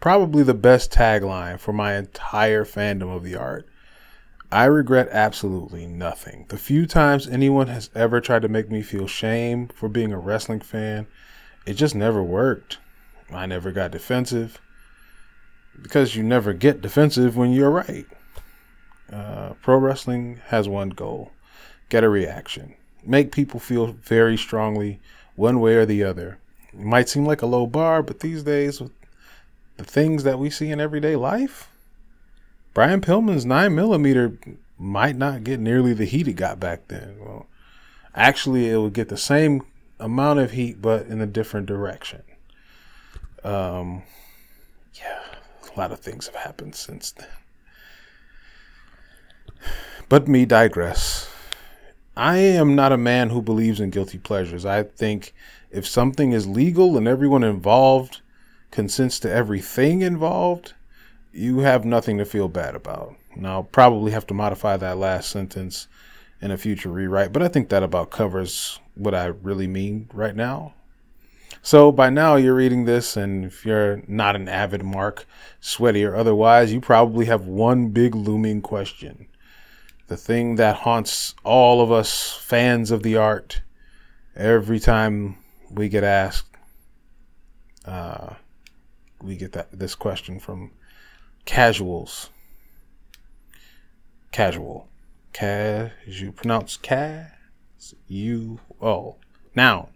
probably 0.01 0.43
the 0.43 0.53
best 0.53 0.93
tagline 0.93 1.59
for 1.59 1.73
my 1.73 1.97
entire 1.97 2.67
fandom 2.67 3.17
of 3.17 3.25
the 3.25 3.37
art. 3.37 3.67
I 4.51 4.65
regret 4.65 5.09
absolutely 5.11 5.87
nothing. 5.87 6.47
The 6.49 6.57
few 6.57 6.87
times 6.87 7.29
anyone 7.29 7.67
has 7.67 7.91
ever 7.95 8.21
tried 8.21 8.43
to 8.43 8.49
make 8.49 8.71
me 8.71 8.81
feel 8.81 9.07
shame 9.07 9.69
for 9.69 9.89
being 9.89 10.13
a 10.13 10.19
wrestling 10.19 10.61
fan, 10.61 11.07
it 11.67 11.75
just 11.75 11.95
never 11.95 12.23
worked. 12.23 12.79
I 13.31 13.45
never 13.45 13.73
got 13.73 13.91
defensive 13.91 14.59
because 15.83 16.17
you 16.17 16.23
never 16.23 16.55
get 16.55 16.81
defensive 16.81 17.37
when 17.37 17.53
you're 17.53 17.71
right. 17.71 18.07
Uh, 19.13 19.53
pro 19.63 19.77
wrestling 19.77 20.41
has 20.47 20.69
one 20.69 20.91
goal 20.91 21.33
get 21.89 22.05
a 22.05 22.09
reaction, 22.09 22.75
make 23.03 23.33
people 23.33 23.59
feel 23.59 23.87
very 23.87 24.37
strongly 24.37 25.01
one 25.37 25.59
way 25.61 25.75
or 25.75 25.87
the 25.87 26.05
other. 26.05 26.39
It 26.73 26.81
might 26.81 27.09
seem 27.09 27.25
like 27.25 27.41
a 27.41 27.47
low 27.47 27.67
bar, 27.67 28.03
but 28.03 28.21
these 28.21 28.43
days, 28.43 28.81
with 28.81 28.93
the 29.79 29.85
things 29.85 30.25
that 30.25 30.39
we 30.39 30.51
see 30.51 30.71
in 30.71 30.81
everyday 30.81 31.17
life, 31.17 31.71
Brian 32.79 33.01
Pillman's 33.01 33.45
nine 33.45 33.75
millimeter 33.75 34.39
might 34.79 35.17
not 35.17 35.43
get 35.43 35.59
nearly 35.59 35.95
the 35.95 36.05
heat 36.05 36.29
it 36.29 36.35
got 36.35 36.61
back 36.61 36.87
then. 36.87 37.17
Well, 37.19 37.49
actually, 38.15 38.71
it 38.71 38.77
would 38.77 38.93
get 38.93 39.09
the 39.09 39.17
same 39.17 39.63
amount 39.99 40.39
of 40.39 40.53
heat, 40.53 40.81
but 40.81 41.07
in 41.07 41.21
a 41.21 41.27
different 41.27 41.67
direction. 41.67 42.23
Um, 43.43 44.05
yeah, 44.95 45.19
a 45.75 45.77
lot 45.77 45.91
of 45.91 45.99
things 45.99 46.27
have 46.27 46.37
happened 46.37 46.77
since 46.77 47.11
then. 47.11 47.27
But 50.09 50.29
me 50.29 50.47
digress. 50.47 51.29
I 52.17 52.37
am 52.37 52.77
not 52.77 52.93
a 52.93 52.97
man 52.97 53.31
who 53.31 53.43
believes 53.43 53.81
in 53.81 53.91
guilty 53.91 54.19
pleasures. 54.19 54.65
I 54.65 54.85
think 54.85 55.35
if 55.73 55.85
something 55.85 56.31
is 56.31 56.47
legal 56.47 56.97
and 56.97 57.09
everyone 57.09 57.43
involved 57.43 58.21
consents 58.71 59.19
to 59.19 59.33
everything 59.33 60.03
involved, 60.03 60.75
you 61.33 61.61
have 61.61 61.85
nothing 61.85 62.19
to 62.19 62.25
feel 62.25 62.49
bad 62.49 62.75
about. 62.75 63.15
Now, 63.37 63.57
I'll 63.57 63.65
probably 63.65 64.13
have 64.13 64.27
to 64.29 64.35
modify 64.35 64.77
that 64.77 64.99
last 64.99 65.31
sentence 65.31 65.87
in 66.41 66.51
a 66.51 66.59
future 66.59 66.91
rewrite, 66.91 67.33
but 67.33 67.43
I 67.43 67.49
think 67.49 67.69
that 67.69 67.83
about 67.83 68.11
covers 68.11 68.79
what 68.95 69.15
I 69.15 69.27
really 69.27 69.67
mean 69.67 70.09
right 70.13 70.35
now. 70.35 70.75
So 71.63 71.91
by 71.93 72.11
now 72.11 72.37
you're 72.37 72.55
reading 72.55 72.85
this, 72.85 73.17
and 73.17 73.45
if 73.45 73.67
you're 73.67 74.03
not 74.07 74.37
an 74.37 74.49
avid 74.49 74.83
Mark, 74.83 75.27
sweaty 75.61 76.05
or 76.05 76.15
otherwise, 76.15 76.73
you 76.73 76.81
probably 76.81 77.27
have 77.27 77.47
one 77.47 77.89
big 77.89 78.15
looming 78.15 78.63
question. 78.63 79.27
The 80.07 80.17
thing 80.17 80.57
that 80.57 80.77
haunts 80.77 81.35
all 81.45 81.83
of 81.83 81.93
us 81.93 82.33
fans 82.33 82.91
of 82.91 83.03
the 83.03 83.17
art 83.17 83.61
every 84.35 84.81
time 84.81 85.37
we 85.71 85.89
get 85.89 86.05
asked, 86.05 86.57
uh, 87.85 88.35
we 89.21 89.37
get 89.37 89.53
that 89.53 89.77
this 89.77 89.95
question 89.95 90.39
from 90.39 90.71
casuals. 91.49 92.29
Casual. 94.33 94.87
Cas 95.33 95.91
you 96.07 96.31
pronounce 96.31 96.77
cas 96.77 97.31
you 98.07 98.61
oh 98.83 99.17
noun. 99.55 99.89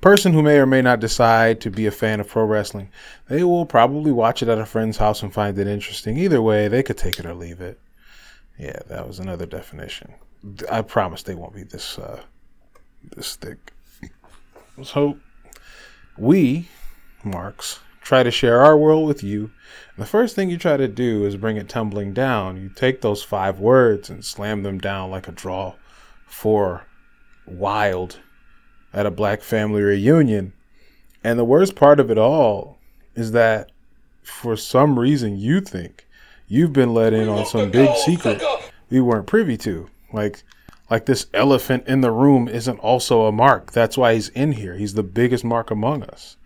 Person 0.00 0.32
who 0.32 0.42
may 0.42 0.56
or 0.56 0.64
may 0.64 0.80
not 0.80 1.00
decide 1.00 1.60
to 1.60 1.70
be 1.70 1.84
a 1.84 1.90
fan 1.90 2.18
of 2.18 2.28
pro 2.28 2.44
wrestling, 2.44 2.88
they 3.28 3.44
will 3.44 3.66
probably 3.66 4.10
watch 4.10 4.42
it 4.42 4.48
at 4.48 4.58
a 4.58 4.64
friend's 4.64 4.96
house 4.96 5.22
and 5.22 5.34
find 5.34 5.58
it 5.58 5.66
interesting. 5.66 6.16
Either 6.16 6.40
way, 6.40 6.66
they 6.66 6.82
could 6.82 6.96
take 6.96 7.18
it 7.18 7.26
or 7.26 7.34
leave 7.34 7.60
it. 7.60 7.78
Yeah, 8.58 8.78
that 8.88 9.06
was 9.06 9.18
another 9.18 9.44
definition. 9.44 10.14
I 10.70 10.80
promise 10.80 11.22
they 11.22 11.34
won't 11.34 11.54
be 11.54 11.64
this 11.64 11.98
uh, 11.98 12.22
this 13.14 13.36
thick. 13.36 13.72
So 14.82 15.18
we, 16.16 16.68
Marks, 17.22 17.80
try 18.06 18.22
to 18.22 18.30
share 18.30 18.62
our 18.62 18.76
world 18.76 19.04
with 19.04 19.24
you. 19.24 19.50
And 19.96 20.04
the 20.04 20.06
first 20.06 20.36
thing 20.36 20.48
you 20.48 20.58
try 20.58 20.76
to 20.76 20.86
do 20.86 21.24
is 21.24 21.36
bring 21.36 21.56
it 21.56 21.68
tumbling 21.68 22.14
down. 22.14 22.56
You 22.56 22.68
take 22.68 23.00
those 23.00 23.24
five 23.24 23.58
words 23.58 24.08
and 24.08 24.24
slam 24.24 24.62
them 24.62 24.78
down 24.78 25.10
like 25.10 25.26
a 25.26 25.32
draw 25.32 25.74
for 26.24 26.86
wild 27.46 28.20
at 28.94 29.06
a 29.06 29.10
black 29.10 29.42
family 29.42 29.82
reunion. 29.82 30.52
And 31.24 31.36
the 31.36 31.44
worst 31.44 31.74
part 31.74 31.98
of 31.98 32.08
it 32.08 32.16
all 32.16 32.78
is 33.16 33.32
that 33.32 33.72
for 34.22 34.56
some 34.56 35.00
reason 35.00 35.36
you 35.36 35.60
think 35.60 36.06
you've 36.46 36.72
been 36.72 36.94
let 36.94 37.12
in 37.12 37.28
on 37.28 37.44
some 37.44 37.72
big 37.72 37.92
secret 37.96 38.40
we 38.88 39.00
weren't 39.00 39.26
privy 39.26 39.56
to. 39.56 39.90
Like 40.12 40.44
like 40.88 41.06
this 41.06 41.26
elephant 41.34 41.88
in 41.88 42.02
the 42.02 42.12
room 42.12 42.46
isn't 42.46 42.78
also 42.78 43.26
a 43.26 43.32
mark. 43.32 43.72
That's 43.72 43.98
why 43.98 44.14
he's 44.14 44.28
in 44.28 44.52
here. 44.52 44.76
He's 44.76 44.94
the 44.94 45.02
biggest 45.02 45.44
mark 45.44 45.72
among 45.72 46.04
us. 46.04 46.36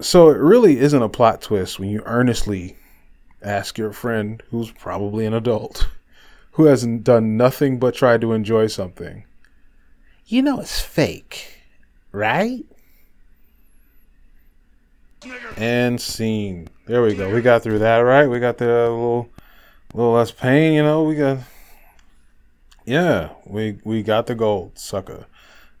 So 0.00 0.30
it 0.30 0.38
really 0.38 0.78
isn't 0.78 1.02
a 1.02 1.08
plot 1.08 1.42
twist 1.42 1.78
when 1.78 1.90
you 1.90 2.02
earnestly 2.06 2.76
ask 3.42 3.76
your 3.76 3.92
friend 3.92 4.42
who's 4.50 4.70
probably 4.70 5.26
an 5.26 5.34
adult 5.34 5.88
who 6.52 6.64
hasn't 6.64 7.04
done 7.04 7.36
nothing 7.36 7.78
but 7.78 7.94
try 7.94 8.18
to 8.18 8.32
enjoy 8.32 8.66
something. 8.66 9.24
You 10.26 10.42
know 10.42 10.60
it's 10.60 10.80
fake, 10.80 11.60
right? 12.12 12.64
And 15.56 16.00
scene. 16.00 16.68
There 16.86 17.02
we 17.02 17.14
go. 17.14 17.32
We 17.32 17.42
got 17.42 17.62
through 17.62 17.80
that, 17.80 17.98
right? 17.98 18.26
We 18.26 18.40
got 18.40 18.56
the 18.56 18.66
little 18.66 19.28
little 19.92 20.12
less 20.12 20.30
pain, 20.30 20.72
you 20.72 20.82
know. 20.82 21.02
We 21.02 21.16
got 21.16 21.38
Yeah, 22.86 23.30
we 23.44 23.78
we 23.84 24.02
got 24.02 24.26
the 24.26 24.34
gold, 24.34 24.78
sucker. 24.78 25.26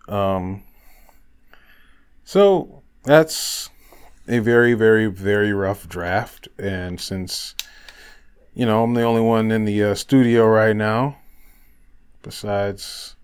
Um 0.08 0.62
so 2.24 2.82
that's 3.04 3.70
a 4.30 4.38
very, 4.38 4.74
very, 4.74 5.06
very 5.06 5.52
rough 5.52 5.88
draft. 5.88 6.48
And 6.56 7.00
since, 7.00 7.56
you 8.54 8.64
know, 8.64 8.84
I'm 8.84 8.94
the 8.94 9.02
only 9.02 9.20
one 9.20 9.50
in 9.50 9.64
the 9.64 9.82
uh, 9.82 9.94
studio 9.96 10.46
right 10.46 10.76
now, 10.76 11.18
besides, 12.22 13.16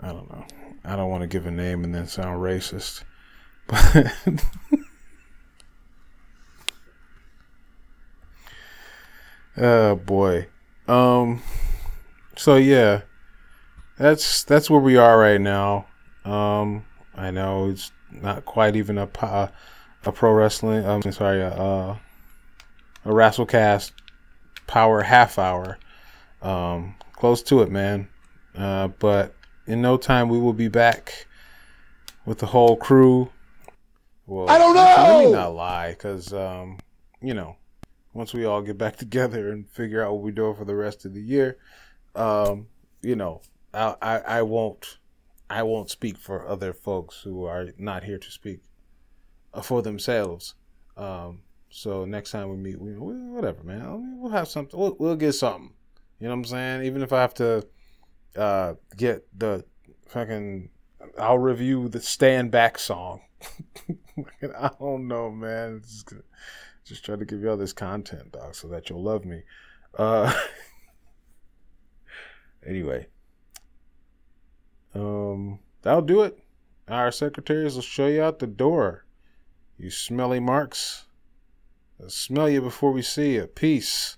I 0.00 0.08
don't 0.08 0.28
know, 0.28 0.44
I 0.84 0.96
don't 0.96 1.08
want 1.08 1.22
to 1.22 1.28
give 1.28 1.46
a 1.46 1.52
name 1.52 1.84
and 1.84 1.94
then 1.94 2.08
sound 2.08 2.42
racist. 2.42 3.04
But. 3.68 4.12
oh 9.56 9.94
boy. 9.94 10.48
Um 10.88 11.42
so 12.36 12.56
yeah. 12.56 13.02
That's 13.98 14.42
that's 14.42 14.68
where 14.68 14.80
we 14.80 14.96
are 14.96 15.16
right 15.16 15.40
now. 15.40 15.86
Um 16.24 16.84
I 17.14 17.30
know 17.30 17.68
it's 17.68 17.92
not 18.12 18.44
quite 18.44 18.76
even 18.76 18.98
a 18.98 19.08
uh, 19.20 19.48
a 20.04 20.12
pro 20.12 20.32
wrestling. 20.32 20.84
I'm 20.84 21.02
um, 21.04 21.12
sorry, 21.12 21.40
a, 21.40 21.50
uh, 21.50 21.96
a 23.04 23.08
WrestleCast 23.08 23.92
Power 24.66 25.02
half 25.02 25.38
hour. 25.38 25.78
Um, 26.42 26.94
close 27.12 27.42
to 27.44 27.62
it, 27.62 27.70
man. 27.70 28.08
Uh, 28.56 28.88
but 28.88 29.34
in 29.66 29.82
no 29.82 29.96
time, 29.96 30.28
we 30.28 30.38
will 30.38 30.52
be 30.52 30.68
back 30.68 31.26
with 32.24 32.38
the 32.38 32.46
whole 32.46 32.76
crew. 32.76 33.30
Well, 34.26 34.48
I 34.48 34.58
don't 34.58 34.74
know. 34.74 34.82
Let 34.82 35.24
me 35.26 35.32
not 35.32 35.54
lie, 35.54 35.90
because 35.90 36.32
um, 36.32 36.78
you 37.20 37.34
know, 37.34 37.56
once 38.12 38.32
we 38.32 38.44
all 38.44 38.62
get 38.62 38.78
back 38.78 38.96
together 39.04 39.50
and 39.50 39.68
figure 39.68 40.04
out 40.04 40.12
what 40.12 40.22
we're 40.22 40.30
doing 40.30 40.56
for 40.56 40.64
the 40.64 40.76
rest 40.76 41.04
of 41.04 41.14
the 41.14 41.22
year, 41.22 41.58
um, 42.14 42.68
you 43.02 43.16
know, 43.16 43.42
I, 43.74 43.94
I, 44.00 44.18
I 44.18 44.42
won't 44.42 44.98
I 45.50 45.64
won't 45.64 45.90
speak 45.90 46.16
for 46.16 46.46
other 46.46 46.72
folks 46.72 47.22
who 47.22 47.44
are 47.44 47.70
not 47.76 48.04
here 48.04 48.18
to 48.18 48.30
speak 48.30 48.60
uh, 49.52 49.60
for 49.60 49.82
themselves. 49.82 50.54
Um, 50.96 51.42
so 51.70 52.04
next 52.04 52.30
time 52.30 52.48
we 52.50 52.56
meet, 52.56 52.80
we, 52.80 52.92
whatever, 52.92 53.64
man, 53.64 54.20
we'll 54.20 54.30
have 54.30 54.46
something. 54.46 54.78
We'll, 54.78 54.96
we'll, 55.00 55.16
get 55.16 55.32
something. 55.32 55.72
You 56.20 56.28
know 56.28 56.34
what 56.34 56.38
I'm 56.38 56.44
saying? 56.44 56.84
Even 56.84 57.02
if 57.02 57.12
I 57.12 57.20
have 57.20 57.34
to 57.34 57.66
uh, 58.36 58.74
get 58.96 59.26
the 59.36 59.64
fucking, 60.06 60.70
I'll 61.18 61.38
review 61.38 61.88
the 61.88 62.00
Stand 62.00 62.52
Back 62.52 62.78
song. 62.78 63.22
I 64.56 64.70
don't 64.78 65.08
know, 65.08 65.32
man. 65.32 65.82
Just, 65.82 66.12
just 66.84 67.04
try 67.04 67.16
to 67.16 67.24
give 67.24 67.40
you 67.40 67.50
all 67.50 67.56
this 67.56 67.72
content, 67.72 68.32
dog, 68.32 68.54
so 68.54 68.68
that 68.68 68.88
you'll 68.88 69.02
love 69.02 69.24
me. 69.24 69.42
Uh, 69.98 70.32
anyway. 72.66 73.08
Um, 74.94 75.60
that'll 75.82 76.02
do 76.02 76.22
it. 76.22 76.38
Our 76.88 77.12
secretaries 77.12 77.74
will 77.74 77.82
show 77.82 78.06
you 78.06 78.22
out 78.22 78.38
the 78.38 78.46
door. 78.46 79.04
You 79.78 79.90
smelly 79.90 80.40
marks. 80.40 81.06
I'll 82.02 82.10
smell 82.10 82.48
you 82.48 82.60
before 82.60 82.92
we 82.92 83.02
see 83.02 83.34
you. 83.34 83.46
Peace. 83.46 84.16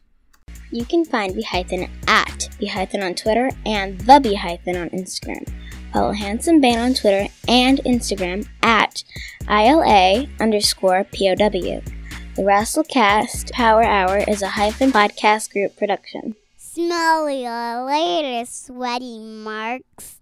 You 0.70 0.84
can 0.84 1.04
find 1.04 1.34
Behython 1.34 1.90
at 2.06 2.48
Behython 2.60 3.04
on 3.04 3.14
Twitter 3.14 3.50
and 3.66 4.00
The 4.00 4.20
Behython 4.20 4.80
on 4.80 4.90
Instagram. 4.90 5.46
Follow 5.92 6.12
Handsome 6.12 6.60
Bane 6.60 6.78
on 6.78 6.94
Twitter 6.94 7.28
and 7.46 7.78
Instagram 7.84 8.48
at 8.62 9.04
ILA 9.48 10.26
underscore 10.40 11.04
POW. 11.04 11.82
The 12.34 12.42
WrestleCast 12.42 13.52
Power 13.52 13.82
Hour 13.82 14.24
is 14.26 14.40
a 14.40 14.48
hyphen 14.48 14.90
podcast 14.90 15.52
group 15.52 15.76
production. 15.76 16.34
Smell 16.56 17.28
you 17.28 17.50
later, 17.84 18.46
sweaty 18.46 19.18
marks. 19.18 20.21